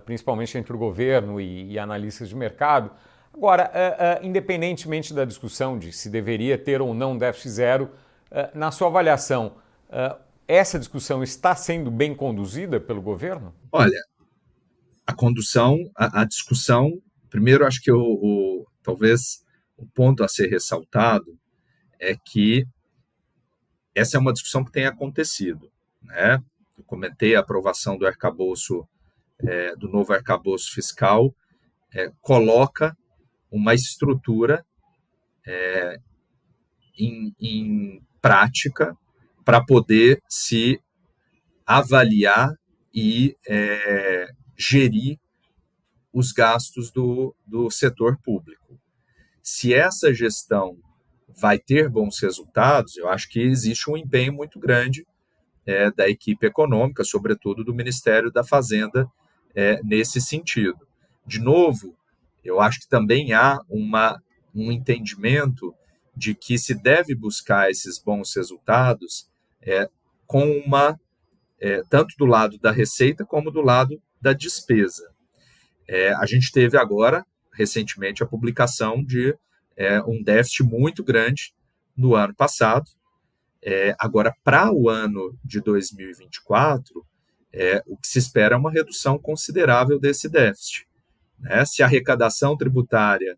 principalmente 0.04 0.58
entre 0.58 0.74
o 0.74 0.78
governo 0.78 1.40
e, 1.40 1.72
e, 1.72 1.78
analistas 1.78 2.28
de 2.28 2.36
mercado. 2.36 2.90
Agora, 3.32 4.20
independentemente 4.22 5.14
da 5.14 5.24
discussão 5.24 5.78
de 5.78 5.92
se 5.92 6.10
deveria 6.10 6.58
ter 6.58 6.82
ou 6.82 6.92
não 6.92 7.16
déficit 7.16 7.50
zero, 7.50 7.90
na 8.54 8.70
sua 8.70 8.88
avaliação, 8.88 9.56
essa 10.46 10.78
discussão 10.78 11.22
está 11.22 11.54
sendo 11.54 11.90
bem 11.90 12.14
conduzida 12.14 12.80
pelo 12.80 13.00
governo? 13.00 13.54
Olha, 13.70 14.00
a 15.06 15.14
condução, 15.14 15.78
a, 15.96 16.22
a 16.22 16.24
discussão, 16.24 17.00
primeiro 17.28 17.66
acho 17.66 17.80
que 17.80 17.92
o, 17.92 18.00
o, 18.00 18.66
talvez 18.82 19.44
o 19.76 19.86
ponto 19.86 20.22
a 20.22 20.28
ser 20.28 20.48
ressaltado 20.48 21.38
é 21.98 22.14
que 22.16 22.66
essa 23.94 24.16
é 24.16 24.20
uma 24.20 24.32
discussão 24.32 24.64
que 24.64 24.72
tem 24.72 24.86
acontecido, 24.86 25.70
né? 26.02 26.42
Eu 26.78 26.84
comentei 26.84 27.34
a 27.34 27.40
aprovação 27.40 27.98
do 27.98 28.06
arcabouço, 28.06 28.86
é, 29.38 29.74
do 29.76 29.88
novo 29.88 30.12
arcabouço 30.12 30.72
fiscal, 30.72 31.34
é, 31.92 32.10
coloca 32.20 32.96
uma 33.50 33.74
estrutura 33.74 34.64
é, 35.46 35.98
em, 36.98 37.34
em 37.40 38.02
prática 38.20 38.96
para 39.44 39.64
poder 39.64 40.22
se 40.28 40.80
avaliar 41.66 42.54
e 42.94 43.36
é, 43.48 44.28
gerir 44.56 45.18
os 46.12 46.32
gastos 46.32 46.90
do, 46.90 47.34
do 47.46 47.70
setor 47.70 48.18
público. 48.22 48.78
Se 49.42 49.72
essa 49.72 50.12
gestão 50.12 50.76
vai 51.40 51.58
ter 51.58 51.88
bons 51.88 52.18
resultados, 52.20 52.96
eu 52.96 53.08
acho 53.08 53.28
que 53.28 53.40
existe 53.40 53.90
um 53.90 53.96
empenho 53.96 54.32
muito 54.32 54.58
grande 54.58 55.06
é, 55.64 55.90
da 55.90 56.08
equipe 56.08 56.46
econômica, 56.46 57.04
sobretudo 57.04 57.64
do 57.64 57.74
Ministério 57.74 58.30
da 58.30 58.44
Fazenda, 58.44 59.08
é, 59.54 59.80
nesse 59.82 60.20
sentido. 60.20 60.86
De 61.26 61.40
novo, 61.40 61.96
eu 62.50 62.60
acho 62.60 62.80
que 62.80 62.88
também 62.88 63.32
há 63.32 63.58
uma, 63.68 64.20
um 64.54 64.70
entendimento 64.70 65.74
de 66.14 66.34
que 66.34 66.58
se 66.58 66.74
deve 66.74 67.14
buscar 67.14 67.70
esses 67.70 67.98
bons 67.98 68.34
resultados 68.34 69.28
é, 69.62 69.88
com 70.26 70.50
uma 70.64 70.98
é, 71.60 71.82
tanto 71.88 72.14
do 72.18 72.24
lado 72.24 72.58
da 72.58 72.70
receita 72.70 73.24
como 73.24 73.50
do 73.50 73.60
lado 73.60 74.00
da 74.20 74.32
despesa. 74.32 75.10
É, 75.88 76.12
a 76.14 76.26
gente 76.26 76.50
teve 76.50 76.76
agora 76.76 77.24
recentemente 77.52 78.22
a 78.22 78.26
publicação 78.26 79.04
de 79.04 79.36
é, 79.76 80.00
um 80.02 80.22
déficit 80.22 80.62
muito 80.62 81.04
grande 81.04 81.54
no 81.96 82.14
ano 82.14 82.34
passado. 82.34 82.90
É, 83.62 83.94
agora, 83.98 84.34
para 84.42 84.72
o 84.72 84.88
ano 84.88 85.38
de 85.44 85.60
2024, 85.60 87.04
é, 87.52 87.82
o 87.86 87.96
que 87.96 88.08
se 88.08 88.18
espera 88.18 88.54
é 88.54 88.58
uma 88.58 88.70
redução 88.70 89.18
considerável 89.18 89.98
desse 89.98 90.28
déficit. 90.28 90.89
Né? 91.40 91.64
Se 91.64 91.82
a 91.82 91.86
arrecadação 91.86 92.56
tributária 92.56 93.36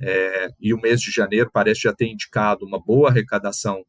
é, 0.00 0.48
e 0.60 0.72
o 0.72 0.80
mês 0.80 1.00
de 1.00 1.10
janeiro 1.10 1.50
parece 1.52 1.82
já 1.82 1.92
ter 1.92 2.06
indicado 2.06 2.64
uma 2.64 2.78
boa 2.78 3.08
arrecadação 3.08 3.84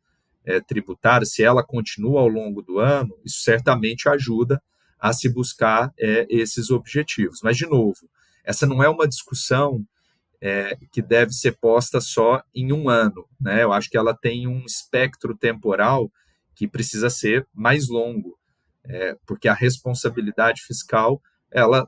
é, 0.46 0.60
tributária, 0.60 1.26
se 1.26 1.44
ela 1.44 1.64
continua 1.64 2.22
ao 2.22 2.28
longo 2.28 2.62
do 2.62 2.80
ano, 2.80 3.16
isso 3.24 3.42
certamente 3.42 4.10
ajuda 4.10 4.62
a 5.00 5.14
se 5.14 5.30
buscar 5.30 5.94
é, 5.98 6.26
esses 6.30 6.72
objetivos. 6.72 7.40
Mas, 7.44 7.58
de 7.58 7.66
novo, 7.66 8.10
essa 8.44 8.66
não 8.66 8.84
é 8.84 8.90
uma 8.90 9.08
discussão 9.08 9.86
é, 10.42 10.78
que 10.92 11.02
deve 11.02 11.32
ser 11.34 11.58
posta 11.58 12.02
só 12.02 12.42
em 12.54 12.72
um 12.72 12.90
ano. 12.90 13.26
Né? 13.40 13.64
Eu 13.64 13.72
acho 13.72 13.90
que 13.90 13.98
ela 13.98 14.16
tem 14.16 14.48
um 14.48 14.66
espectro 14.66 15.36
temporal 15.36 16.12
que 16.56 16.68
precisa 16.68 17.10
ser 17.10 17.48
mais 17.54 17.88
longo, 17.88 18.38
é, 18.86 19.16
porque 19.26 19.48
a 19.48 19.54
responsabilidade 19.54 20.62
fiscal, 20.64 21.22
ela, 21.52 21.88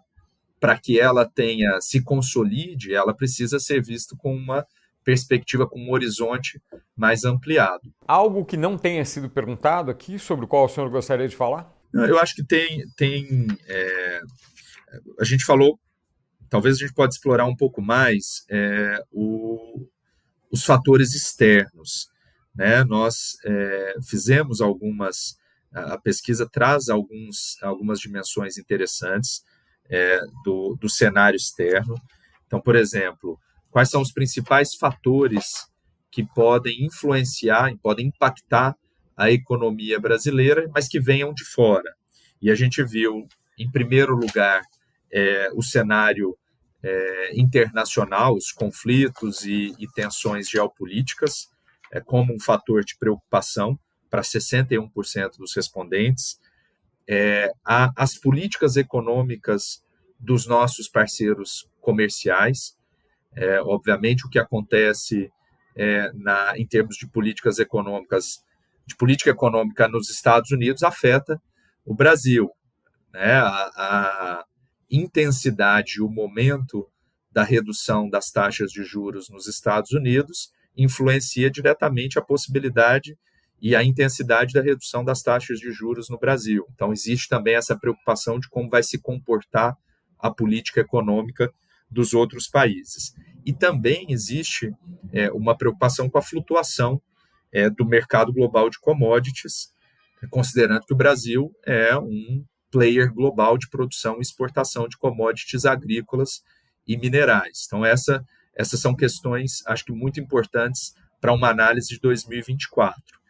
para 0.61 0.77
que 0.77 0.99
ela 0.99 1.25
tenha 1.25 1.81
se 1.81 2.03
consolide, 2.03 2.93
ela 2.93 3.15
precisa 3.15 3.59
ser 3.59 3.81
vista 3.83 4.15
com 4.15 4.31
uma 4.31 4.63
perspectiva 5.03 5.67
com 5.67 5.81
um 5.81 5.91
horizonte 5.91 6.61
mais 6.95 7.25
ampliado. 7.25 7.91
Algo 8.07 8.45
que 8.45 8.55
não 8.55 8.77
tenha 8.77 9.03
sido 9.03 9.27
perguntado 9.27 9.89
aqui, 9.89 10.19
sobre 10.19 10.45
o 10.45 10.47
qual 10.47 10.65
o 10.65 10.69
senhor 10.69 10.87
gostaria 10.91 11.27
de 11.27 11.35
falar? 11.35 11.75
Eu 11.91 12.19
acho 12.19 12.35
que 12.35 12.43
tem. 12.43 12.85
tem 12.95 13.47
é, 13.67 14.21
a 15.19 15.23
gente 15.23 15.43
falou, 15.43 15.79
talvez 16.47 16.75
a 16.75 16.79
gente 16.79 16.93
pode 16.93 17.15
explorar 17.15 17.45
um 17.45 17.55
pouco 17.55 17.81
mais 17.81 18.45
é, 18.47 19.03
o, 19.11 19.87
os 20.51 20.63
fatores 20.63 21.15
externos. 21.15 22.07
Né? 22.55 22.83
Nós 22.83 23.35
é, 23.43 23.95
fizemos 24.07 24.61
algumas. 24.61 25.39
A 25.73 25.97
pesquisa 25.97 26.47
traz 26.47 26.87
alguns, 26.87 27.57
algumas 27.63 27.99
dimensões 27.99 28.59
interessantes 28.59 29.41
é, 29.91 30.21
do, 30.43 30.77
do 30.79 30.89
cenário 30.89 31.35
externo. 31.35 31.95
Então, 32.47 32.61
por 32.61 32.75
exemplo, 32.75 33.37
quais 33.69 33.89
são 33.89 34.01
os 34.01 34.11
principais 34.11 34.73
fatores 34.73 35.69
que 36.09 36.23
podem 36.23 36.85
influenciar, 36.85 37.71
podem 37.81 38.07
impactar 38.07 38.75
a 39.15 39.29
economia 39.29 39.99
brasileira, 39.99 40.69
mas 40.73 40.87
que 40.87 40.99
venham 40.99 41.33
de 41.33 41.45
fora. 41.45 41.93
E 42.41 42.49
a 42.49 42.55
gente 42.55 42.83
viu 42.83 43.27
em 43.57 43.69
primeiro 43.69 44.15
lugar, 44.15 44.63
é, 45.11 45.49
o 45.53 45.61
cenário 45.61 46.35
é, 46.81 47.39
internacional, 47.39 48.35
os 48.35 48.51
conflitos 48.51 49.45
e, 49.45 49.75
e 49.77 49.87
tensões 49.87 50.49
geopolíticas, 50.49 51.49
é, 51.91 51.99
como 51.99 52.33
um 52.33 52.39
fator 52.39 52.83
de 52.83 52.97
preocupação 52.97 53.77
para 54.09 54.21
61% 54.21 55.37
dos 55.37 55.55
respondentes. 55.55 56.39
É, 57.13 57.51
a, 57.65 57.91
as 57.97 58.17
políticas 58.17 58.77
econômicas 58.77 59.83
dos 60.17 60.47
nossos 60.47 60.87
parceiros 60.87 61.69
comerciais, 61.81 62.77
é, 63.35 63.59
obviamente, 63.59 64.25
o 64.25 64.29
que 64.29 64.39
acontece 64.39 65.29
é, 65.75 66.09
na, 66.13 66.57
em 66.57 66.65
termos 66.65 66.95
de 66.95 67.05
políticas 67.05 67.59
econômicas, 67.59 68.41
de 68.85 68.95
política 68.95 69.29
econômica 69.29 69.89
nos 69.89 70.09
Estados 70.09 70.51
Unidos 70.51 70.83
afeta 70.83 71.37
o 71.85 71.93
Brasil. 71.93 72.49
Né? 73.11 73.33
A, 73.33 73.71
a 73.75 74.45
intensidade, 74.89 76.01
o 76.01 76.07
momento 76.07 76.89
da 77.29 77.43
redução 77.43 78.09
das 78.09 78.31
taxas 78.31 78.71
de 78.71 78.85
juros 78.85 79.29
nos 79.29 79.47
Estados 79.49 79.91
Unidos 79.91 80.49
influencia 80.77 81.51
diretamente 81.51 82.17
a 82.17 82.21
possibilidade 82.21 83.17
e 83.61 83.75
a 83.75 83.83
intensidade 83.83 84.53
da 84.53 84.61
redução 84.61 85.05
das 85.05 85.21
taxas 85.21 85.59
de 85.59 85.71
juros 85.71 86.09
no 86.09 86.17
Brasil. 86.17 86.65
Então, 86.73 86.91
existe 86.91 87.29
também 87.29 87.55
essa 87.55 87.77
preocupação 87.77 88.39
de 88.39 88.49
como 88.49 88.69
vai 88.69 88.81
se 88.81 88.99
comportar 88.99 89.77
a 90.17 90.31
política 90.31 90.81
econômica 90.81 91.53
dos 91.89 92.13
outros 92.13 92.47
países. 92.47 93.13
E 93.45 93.53
também 93.53 94.07
existe 94.09 94.71
é, 95.11 95.31
uma 95.31 95.55
preocupação 95.55 96.09
com 96.09 96.17
a 96.17 96.21
flutuação 96.21 96.99
é, 97.51 97.69
do 97.69 97.85
mercado 97.85 98.33
global 98.33 98.69
de 98.69 98.79
commodities, 98.79 99.71
considerando 100.29 100.85
que 100.85 100.93
o 100.93 100.97
Brasil 100.97 101.51
é 101.65 101.95
um 101.97 102.43
player 102.71 103.13
global 103.13 103.57
de 103.57 103.69
produção 103.69 104.17
e 104.17 104.21
exportação 104.21 104.87
de 104.87 104.97
commodities 104.97 105.65
agrícolas 105.65 106.41
e 106.87 106.97
minerais. 106.97 107.65
Então, 107.67 107.85
essa, 107.85 108.23
essas 108.55 108.79
são 108.79 108.95
questões, 108.95 109.61
acho 109.67 109.85
que 109.85 109.91
muito 109.91 110.19
importantes 110.19 110.93
para 111.19 111.33
uma 111.33 111.49
análise 111.49 111.89
de 111.89 111.99
2024. 111.99 113.20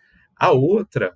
A 0.41 0.49
outra 0.49 1.15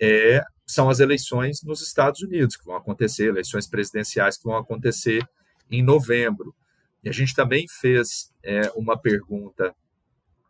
é, 0.00 0.40
são 0.64 0.88
as 0.88 1.00
eleições 1.00 1.64
nos 1.64 1.82
Estados 1.82 2.22
Unidos, 2.22 2.54
que 2.54 2.64
vão 2.64 2.76
acontecer, 2.76 3.24
eleições 3.24 3.66
presidenciais 3.66 4.36
que 4.36 4.44
vão 4.44 4.56
acontecer 4.56 5.28
em 5.68 5.82
novembro. 5.82 6.54
E 7.02 7.08
a 7.08 7.12
gente 7.12 7.34
também 7.34 7.66
fez 7.68 8.32
é, 8.40 8.70
uma 8.76 8.96
pergunta 8.96 9.74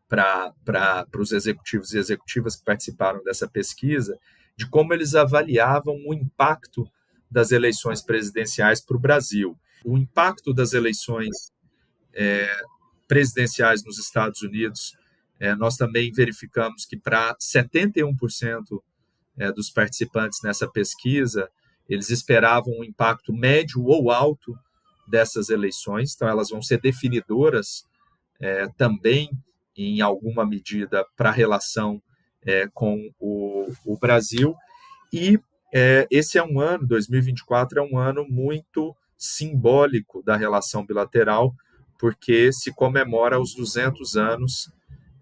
para 0.07 1.07
os 1.19 1.33
executivos 1.33 1.95
e 1.95 1.99
executivas 1.99 2.55
que 2.55 2.65
participaram 2.67 3.25
dessa 3.25 3.49
pesquisa, 3.49 4.19
de 4.59 4.69
como 4.69 4.93
eles 4.93 5.15
avaliavam 5.15 5.97
o 6.07 6.13
impacto 6.13 6.87
das 7.31 7.51
eleições 7.51 8.03
presidenciais 8.03 8.85
para 8.85 8.99
o 8.99 9.01
Brasil. 9.01 9.59
O 9.87 9.97
impacto 9.97 10.53
das 10.53 10.75
eleições 10.75 11.51
é, 12.13 12.55
presidenciais 13.09 13.83
nos 13.83 13.99
Estados 13.99 14.43
Unidos, 14.43 14.93
é, 15.43 15.57
nós 15.57 15.77
também 15.77 16.13
verificamos 16.13 16.87
que 16.87 16.97
para 16.97 17.35
71% 17.35 18.81
é, 19.37 19.51
dos 19.51 19.71
participantes 19.71 20.39
nessa 20.41 20.69
pesquisa, 20.69 21.51
eles 21.89 22.11
esperavam 22.11 22.73
um 22.79 22.85
impacto 22.85 23.33
médio 23.33 23.85
ou 23.85 24.13
alto 24.13 24.57
dessas 25.05 25.49
eleições, 25.49 26.15
então 26.15 26.29
elas 26.29 26.51
vão 26.51 26.63
ser 26.63 26.81
definidoras 26.81 27.85
é, 28.41 28.69
também, 28.77 29.31
em 29.77 30.01
alguma 30.01 30.47
medida, 30.47 31.05
para 31.17 31.31
a 31.31 31.33
relação 31.33 32.01
é, 32.47 32.69
com 32.73 33.11
o, 33.19 33.67
o, 33.85 33.99
Brasil. 33.99 34.55
E 35.13 35.41
é, 35.75 36.07
esse 36.09 36.39
é 36.39 36.45
um 36.45 36.61
ano, 36.61 36.87
2024 36.87 37.81
é 37.81 37.83
um 37.83 37.99
ano 37.99 38.25
muito 38.29 38.95
simbólico 39.19 40.23
da 40.23 40.37
relação 40.37 40.87
bilateral, 40.87 41.53
porque 41.99 42.53
se 42.53 42.73
comemora 42.73 43.41
os 43.41 43.57
200 43.57 44.17
anos 44.17 44.71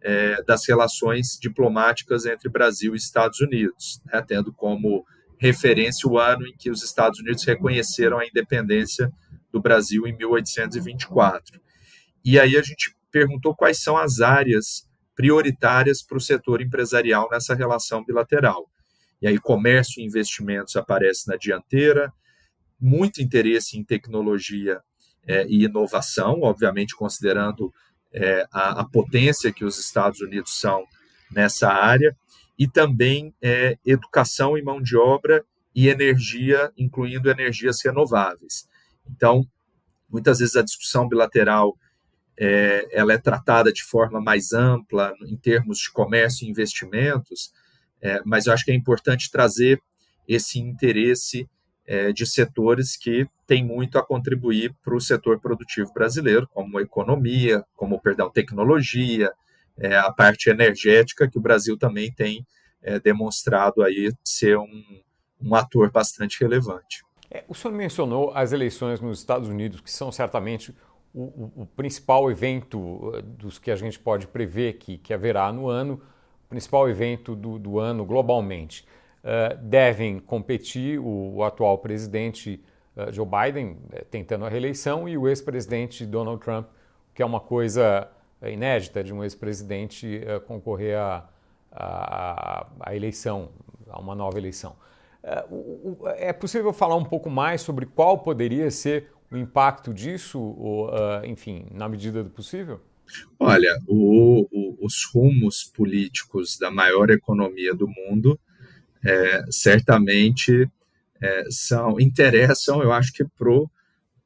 é, 0.03 0.43
das 0.43 0.67
relações 0.67 1.39
diplomáticas 1.41 2.25
entre 2.27 2.49
Brasil 2.49 2.95
e 2.95 2.97
Estados 2.97 3.41
Unidos, 3.41 4.01
né, 4.07 4.23
tendo 4.27 4.53
como 4.53 5.05
referência 5.39 6.09
o 6.09 6.19
ano 6.19 6.47
em 6.47 6.55
que 6.57 6.71
os 6.71 6.83
Estados 6.83 7.19
Unidos 7.21 7.45
reconheceram 7.45 8.19
a 8.19 8.27
independência 8.27 9.11
do 9.53 9.61
Brasil 9.61 10.07
em 10.07 10.17
1824. 10.17 11.61
E 12.25 12.39
aí 12.39 12.57
a 12.57 12.63
gente 12.63 12.95
perguntou 13.11 13.55
quais 13.55 13.83
são 13.83 13.97
as 13.97 14.21
áreas 14.21 14.87
prioritárias 15.17 16.03
para 16.03 16.17
o 16.17 16.21
setor 16.21 16.61
empresarial 16.61 17.29
nessa 17.31 17.55
relação 17.55 18.05
bilateral. 18.05 18.71
E 19.21 19.27
aí 19.27 19.39
comércio 19.39 20.01
e 20.01 20.05
investimentos 20.05 20.77
aparece 20.77 21.29
na 21.29 21.37
dianteira, 21.37 22.13
muito 22.81 23.21
interesse 23.21 23.79
em 23.79 23.85
tecnologia 23.85 24.81
é, 25.27 25.47
e 25.47 25.65
inovação, 25.65 26.41
obviamente 26.43 26.97
considerando 26.97 27.73
é, 28.13 28.47
a, 28.53 28.81
a, 28.81 28.85
potência 28.85 29.53
que 29.53 29.65
os 29.65 29.79
Estados 29.79 30.21
Unidos 30.21 30.59
são 30.59 30.85
nessa 31.31 31.69
área, 31.69 32.17
e 32.59 32.69
também 32.69 33.35
é, 33.41 33.79
educação 33.87 34.59
e 34.59 34.63
mão 34.63 34.83
de 34.83 34.97
obra 34.97 35.45
e 35.75 35.89
energia, 35.89 36.71
incluindo 36.77 37.31
energias 37.31 37.83
renováveis. 37.83 38.69
Então, 39.09 39.47
muitas 40.09 40.41
vezes 40.41 40.57
a 40.57 40.63
discussão 40.63 41.09
bilateral 41.09 41.77
é, 42.39 42.89
ela 42.91 43.13
é 43.13 43.19
tratada 43.19 43.73
de 43.73 43.85
forma 43.85 44.21
mais 44.21 44.53
ampla 44.53 45.15
em 45.27 45.37
termos 45.37 45.79
de 45.79 45.91
comércio 45.91 46.47
e 46.47 46.51
investimentos, 46.51 47.53
é, 48.01 48.21
mas 48.25 48.47
eu 48.47 48.53
acho 48.53 48.65
que 48.65 48.71
é 48.71 48.75
importante 48.75 49.31
trazer 49.31 49.81
esse 50.27 50.59
interesse 50.59 51.49
é, 51.91 52.13
de 52.13 52.25
setores 52.25 52.97
que 52.97 53.27
têm 53.49 53.65
muito 53.65 53.99
a 53.99 54.07
contribuir 54.07 54.73
para 54.81 54.95
o 54.95 55.01
setor 55.01 55.41
produtivo 55.41 55.93
brasileiro, 55.93 56.49
como 56.55 56.79
economia, 56.79 57.65
como, 57.75 58.01
perdão, 58.01 58.31
tecnologia, 58.31 59.33
é, 59.77 59.97
a 59.97 60.13
parte 60.13 60.49
energética, 60.49 61.29
que 61.29 61.37
o 61.37 61.41
Brasil 61.41 61.77
também 61.77 62.13
tem 62.13 62.47
é, 62.81 63.01
demonstrado 63.01 63.83
aí 63.83 64.13
ser 64.23 64.57
um, 64.57 65.03
um 65.43 65.53
ator 65.53 65.91
bastante 65.91 66.41
relevante. 66.41 67.03
É, 67.29 67.43
o 67.49 67.57
senhor 67.57 67.75
mencionou 67.75 68.31
as 68.37 68.53
eleições 68.53 69.01
nos 69.01 69.19
Estados 69.19 69.49
Unidos, 69.49 69.81
que 69.81 69.91
são 69.91 70.13
certamente 70.13 70.73
o, 71.13 71.23
o, 71.23 71.53
o, 71.63 71.67
principal 71.67 72.31
evento 72.31 73.13
eh, 73.17 73.23
dos 73.23 73.59
que 73.59 73.69
a 73.69 73.75
gente 73.75 73.99
pode 73.99 74.29
prever 74.29 74.75
que, 74.75 74.97
que 74.97 75.13
haverá 75.13 75.51
no 75.53 75.69
ano, 75.69 76.01
o 76.47 76.49
principal 76.49 76.89
evento 76.89 77.35
do, 77.35 77.59
do 77.59 77.81
ano 77.81 78.05
globalmente. 78.05 78.87
Uh, 79.23 79.57
devem 79.63 80.19
competir 80.19 80.99
o, 80.99 81.43
atual 81.43 81.77
presidente 81.77 82.59
uh, 82.97 83.13
Joe 83.13 83.27
Biden, 83.27 83.73
uh, 83.93 84.05
tentando 84.11 84.47
a 84.47 84.49
reeleição, 84.49 85.07
e 85.07 85.19
o 85.19 85.29
ex-presidente 85.29 86.07
Donald 86.07 86.43
Trump, 86.43 86.67
que 87.15 87.23
é 87.23 87.27
uma 87.27 87.41
coisa 87.41 88.09
inédita 88.43 89.05
de 89.05 89.13
um 89.13 89.23
ex-presidente 89.23 90.23
concorrer 90.47 90.97
à 90.99 92.97
eleição, 92.97 93.51
a 93.91 94.01
uma 94.01 94.15
nova 94.15 94.39
eleição. 94.39 94.75
É 96.17 96.33
possível 96.33 96.73
falar 96.73 96.97
um 96.97 97.05
pouco 97.05 97.29
mais 97.29 97.61
sobre 97.61 97.85
qual 97.85 98.17
poderia 98.17 98.71
ser 98.71 99.11
o 99.31 99.37
impacto 99.37 99.93
disso, 99.93 100.41
ou, 100.41 100.89
uh, 100.89 101.25
enfim, 101.25 101.67
na 101.71 101.89
medida 101.89 102.25
do 102.25 102.31
possível? 102.31 102.81
Olha, 103.39 103.79
o, 103.87 104.47
o, 104.51 104.79
os 104.81 105.05
rumos 105.13 105.65
políticos 105.65 106.59
da 106.59 106.71
maior 106.71 107.11
economia 107.11 107.75
do 107.75 107.87
mundo 107.87 108.39
é, 109.05 109.43
certamente 109.51 110.71
é, 111.23 111.45
são 111.51 112.01
interessam, 112.01 112.83
eu 112.83 112.93
acho 112.93 113.13
que 113.13 113.25
para 113.25 113.53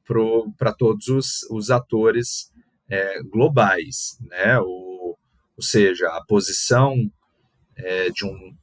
pro, 0.03 0.51
pro, 0.57 0.75
todos 0.77 1.07
os, 1.07 1.43
os 1.49 1.71
atores 1.71 2.51
é, 2.89 3.21
globais, 3.23 4.17
né? 4.21 4.59
O, 4.59 5.17
ou 5.57 5.63
seja, 5.63 6.07
a 6.09 6.23
posição 6.25 7.09
é, 7.75 8.09
de 8.09 8.25
um 8.25 8.55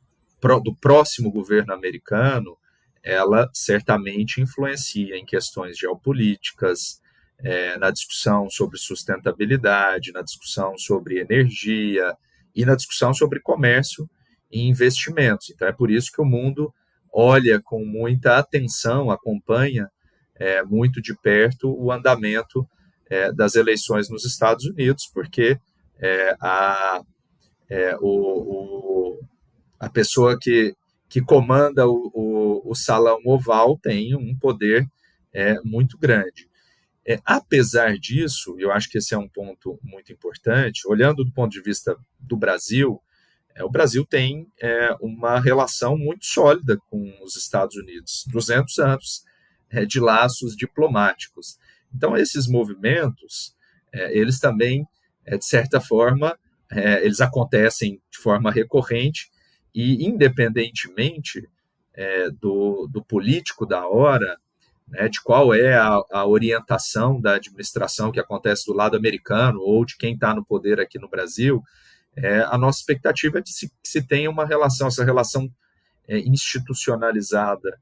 do 0.64 0.74
próximo 0.74 1.30
governo 1.30 1.72
americano, 1.72 2.58
ela 3.00 3.48
certamente 3.54 4.40
influencia 4.40 5.16
em 5.16 5.24
questões 5.24 5.78
geopolíticas, 5.78 7.00
é, 7.38 7.76
na 7.78 7.90
discussão 7.90 8.50
sobre 8.50 8.76
sustentabilidade, 8.76 10.12
na 10.12 10.20
discussão 10.20 10.76
sobre 10.76 11.20
energia 11.20 12.16
e 12.54 12.64
na 12.64 12.74
discussão 12.74 13.14
sobre 13.14 13.40
comércio 13.40 14.08
e 14.52 14.62
investimentos. 14.68 15.50
Então, 15.50 15.66
é 15.66 15.72
por 15.72 15.90
isso 15.90 16.12
que 16.12 16.20
o 16.20 16.24
mundo 16.24 16.72
olha 17.12 17.60
com 17.62 17.84
muita 17.84 18.38
atenção, 18.38 19.10
acompanha 19.10 19.90
é, 20.36 20.62
muito 20.62 21.00
de 21.00 21.14
perto 21.14 21.74
o 21.78 21.90
andamento 21.90 22.66
é, 23.08 23.32
das 23.32 23.54
eleições 23.54 24.08
nos 24.08 24.24
Estados 24.24 24.64
Unidos, 24.64 25.10
porque 25.12 25.58
é, 25.98 26.36
a, 26.40 27.02
é, 27.68 27.96
o, 28.00 29.18
o 29.18 29.20
a 29.78 29.90
pessoa 29.90 30.38
que, 30.40 30.74
que 31.08 31.20
comanda 31.20 31.88
o, 31.88 32.10
o, 32.14 32.70
o 32.70 32.74
salão 32.74 33.18
oval 33.24 33.76
tem 33.82 34.14
um 34.14 34.36
poder 34.38 34.86
é, 35.32 35.56
muito 35.64 35.98
grande. 35.98 36.48
É, 37.04 37.18
apesar 37.24 37.98
disso, 37.98 38.54
eu 38.58 38.70
acho 38.70 38.88
que 38.88 38.98
esse 38.98 39.12
é 39.12 39.18
um 39.18 39.28
ponto 39.28 39.78
muito 39.82 40.12
importante, 40.12 40.86
olhando 40.86 41.24
do 41.24 41.32
ponto 41.32 41.50
de 41.50 41.60
vista 41.60 41.96
do 42.20 42.36
Brasil, 42.36 43.00
o 43.60 43.70
Brasil 43.70 44.04
tem 44.06 44.46
é, 44.60 44.96
uma 45.00 45.38
relação 45.38 45.96
muito 45.96 46.24
sólida 46.24 46.78
com 46.88 47.12
os 47.22 47.36
Estados 47.36 47.76
Unidos, 47.76 48.24
200 48.28 48.78
anos 48.78 49.24
é, 49.70 49.84
de 49.84 50.00
laços 50.00 50.56
diplomáticos. 50.56 51.58
Então, 51.94 52.16
esses 52.16 52.46
movimentos, 52.46 53.54
é, 53.92 54.16
eles 54.16 54.38
também, 54.38 54.86
é, 55.26 55.36
de 55.36 55.44
certa 55.44 55.80
forma, 55.80 56.38
é, 56.70 57.04
eles 57.04 57.20
acontecem 57.20 58.00
de 58.10 58.18
forma 58.18 58.50
recorrente 58.50 59.30
e, 59.74 60.06
independentemente 60.06 61.48
é, 61.94 62.30
do, 62.30 62.88
do, 62.90 63.04
político 63.04 63.66
da 63.66 63.86
hora, 63.86 64.38
né, 64.88 65.08
de 65.08 65.20
qual 65.22 65.52
é 65.52 65.74
a, 65.74 66.02
a, 66.10 66.26
orientação 66.26 67.20
da 67.20 67.34
administração 67.34 68.10
que 68.10 68.20
acontece 68.20 68.64
do 68.66 68.72
lado 68.72 68.96
americano 68.96 69.60
ou 69.60 69.84
de 69.84 69.96
quem 69.96 70.14
está 70.14 70.34
no 70.34 70.44
poder 70.44 70.80
aqui 70.80 70.98
no 70.98 71.08
Brasil, 71.08 71.62
é, 72.16 72.40
a 72.40 72.58
nossa 72.58 72.80
expectativa 72.80 73.38
é 73.38 73.42
de 73.42 73.52
se, 73.52 73.68
que 73.68 73.88
se 73.88 74.02
tenha 74.06 74.30
uma 74.30 74.44
relação, 74.44 74.88
essa 74.88 75.04
relação 75.04 75.50
é, 76.06 76.18
institucionalizada 76.18 77.78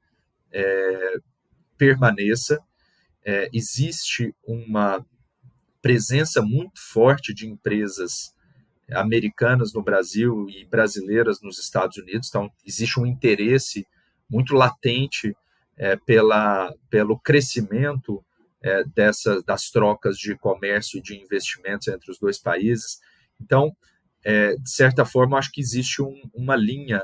é, 0.52 1.14
permaneça. 1.76 2.58
É, 3.24 3.48
existe 3.52 4.34
uma 4.44 5.04
presença 5.82 6.42
muito 6.42 6.80
forte 6.80 7.34
de 7.34 7.48
empresas 7.48 8.34
americanas 8.92 9.72
no 9.72 9.82
Brasil 9.82 10.48
e 10.48 10.64
brasileiras 10.64 11.40
nos 11.40 11.58
Estados 11.58 11.96
Unidos, 11.96 12.28
então 12.28 12.50
existe 12.66 12.98
um 12.98 13.06
interesse 13.06 13.86
muito 14.28 14.54
latente 14.54 15.34
é, 15.76 15.96
pela, 15.96 16.74
pelo 16.88 17.18
crescimento 17.18 18.22
é, 18.62 18.84
dessas, 18.84 19.42
das 19.44 19.70
trocas 19.70 20.18
de 20.18 20.36
comércio 20.36 20.98
e 20.98 21.02
de 21.02 21.16
investimentos 21.16 21.88
entre 21.88 22.10
os 22.10 22.18
dois 22.18 22.38
países. 22.38 23.00
Então, 23.40 23.74
é, 24.24 24.54
de 24.56 24.70
certa 24.70 25.04
forma, 25.04 25.38
acho 25.38 25.50
que 25.52 25.60
existe 25.60 26.02
um, 26.02 26.14
uma 26.34 26.56
linha 26.56 27.02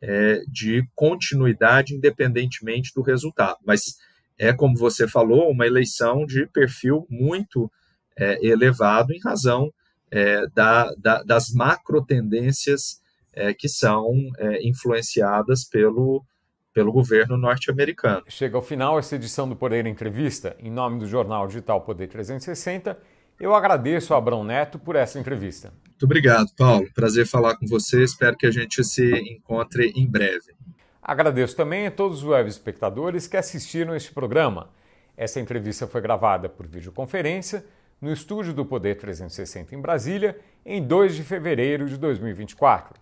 é, 0.00 0.40
de 0.48 0.86
continuidade 0.94 1.94
independentemente 1.94 2.92
do 2.94 3.02
resultado. 3.02 3.58
Mas 3.64 3.96
é, 4.38 4.52
como 4.52 4.76
você 4.76 5.08
falou, 5.08 5.50
uma 5.50 5.66
eleição 5.66 6.26
de 6.26 6.46
perfil 6.46 7.06
muito 7.08 7.70
é, 8.18 8.44
elevado 8.46 9.12
em 9.12 9.20
razão 9.20 9.72
é, 10.10 10.46
da, 10.48 10.90
da, 10.96 11.22
das 11.22 11.50
macro 11.50 12.04
tendências 12.04 13.00
é, 13.32 13.52
que 13.52 13.68
são 13.68 14.14
é, 14.38 14.66
influenciadas 14.66 15.64
pelo, 15.64 16.24
pelo 16.72 16.92
governo 16.92 17.36
norte-americano. 17.36 18.22
Chega 18.28 18.56
ao 18.56 18.62
final 18.62 18.98
essa 18.98 19.16
edição 19.16 19.48
do 19.48 19.56
Poder 19.56 19.86
Entrevista. 19.86 20.56
Em 20.58 20.70
nome 20.70 20.98
do 20.98 21.06
jornal 21.06 21.46
digital 21.46 21.82
Poder 21.82 22.08
360, 22.08 22.98
eu 23.38 23.54
agradeço 23.54 24.14
a 24.14 24.18
Abrão 24.18 24.42
Neto 24.42 24.78
por 24.78 24.96
essa 24.96 25.18
entrevista. 25.18 25.72
Muito 25.86 26.04
obrigado, 26.04 26.50
Paulo. 26.56 26.86
Prazer 26.94 27.26
falar 27.26 27.56
com 27.56 27.66
você. 27.66 28.02
Espero 28.02 28.36
que 28.36 28.46
a 28.46 28.50
gente 28.50 28.82
se 28.84 29.10
encontre 29.32 29.92
em 29.94 30.06
breve. 30.06 30.54
Agradeço 31.02 31.54
também 31.54 31.86
a 31.86 31.90
todos 31.90 32.18
os 32.18 32.28
web 32.28 32.48
espectadores 32.48 33.26
que 33.26 33.36
assistiram 33.36 33.94
este 33.94 34.12
programa. 34.12 34.70
Essa 35.16 35.40
entrevista 35.40 35.86
foi 35.86 36.00
gravada 36.00 36.48
por 36.48 36.66
videoconferência 36.66 37.64
no 38.00 38.12
estúdio 38.12 38.52
do 38.52 38.64
Poder 38.64 38.96
360 38.96 39.74
em 39.74 39.80
Brasília, 39.80 40.38
em 40.64 40.82
2 40.82 41.16
de 41.16 41.22
fevereiro 41.22 41.88
de 41.88 41.96
2024. 41.96 43.00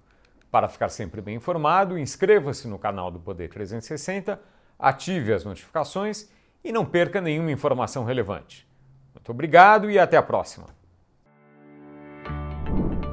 Para 0.51 0.69
ficar 0.69 0.89
sempre 0.89 1.21
bem 1.21 1.37
informado, 1.37 1.99
inscreva-se 1.99 2.69
no 2.69 2.79
canal 2.79 3.11
do 3.11 3.19
Poder 3.19 3.49
360, 3.49 4.41
ative 4.79 5.33
as 5.33 5.45
notificações 5.45 6.29
e 6.63 6.71
não 6.71 6.85
perca 6.85 7.21
nenhuma 7.21 7.51
informação 7.51 8.05
relevante. 8.05 8.67
Muito 9.15 9.31
obrigado 9.31 9.91
e 9.91 9.99
até 9.99 10.17
a 10.17 10.23
próxima. 10.23 10.67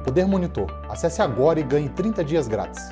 Poder 0.04 0.26
Monitor. 0.26 0.66
Acesse 0.88 1.22
agora 1.22 1.60
e 1.60 1.62
ganhe 1.62 1.88
30 1.88 2.24
dias 2.24 2.48
grátis. 2.48 2.90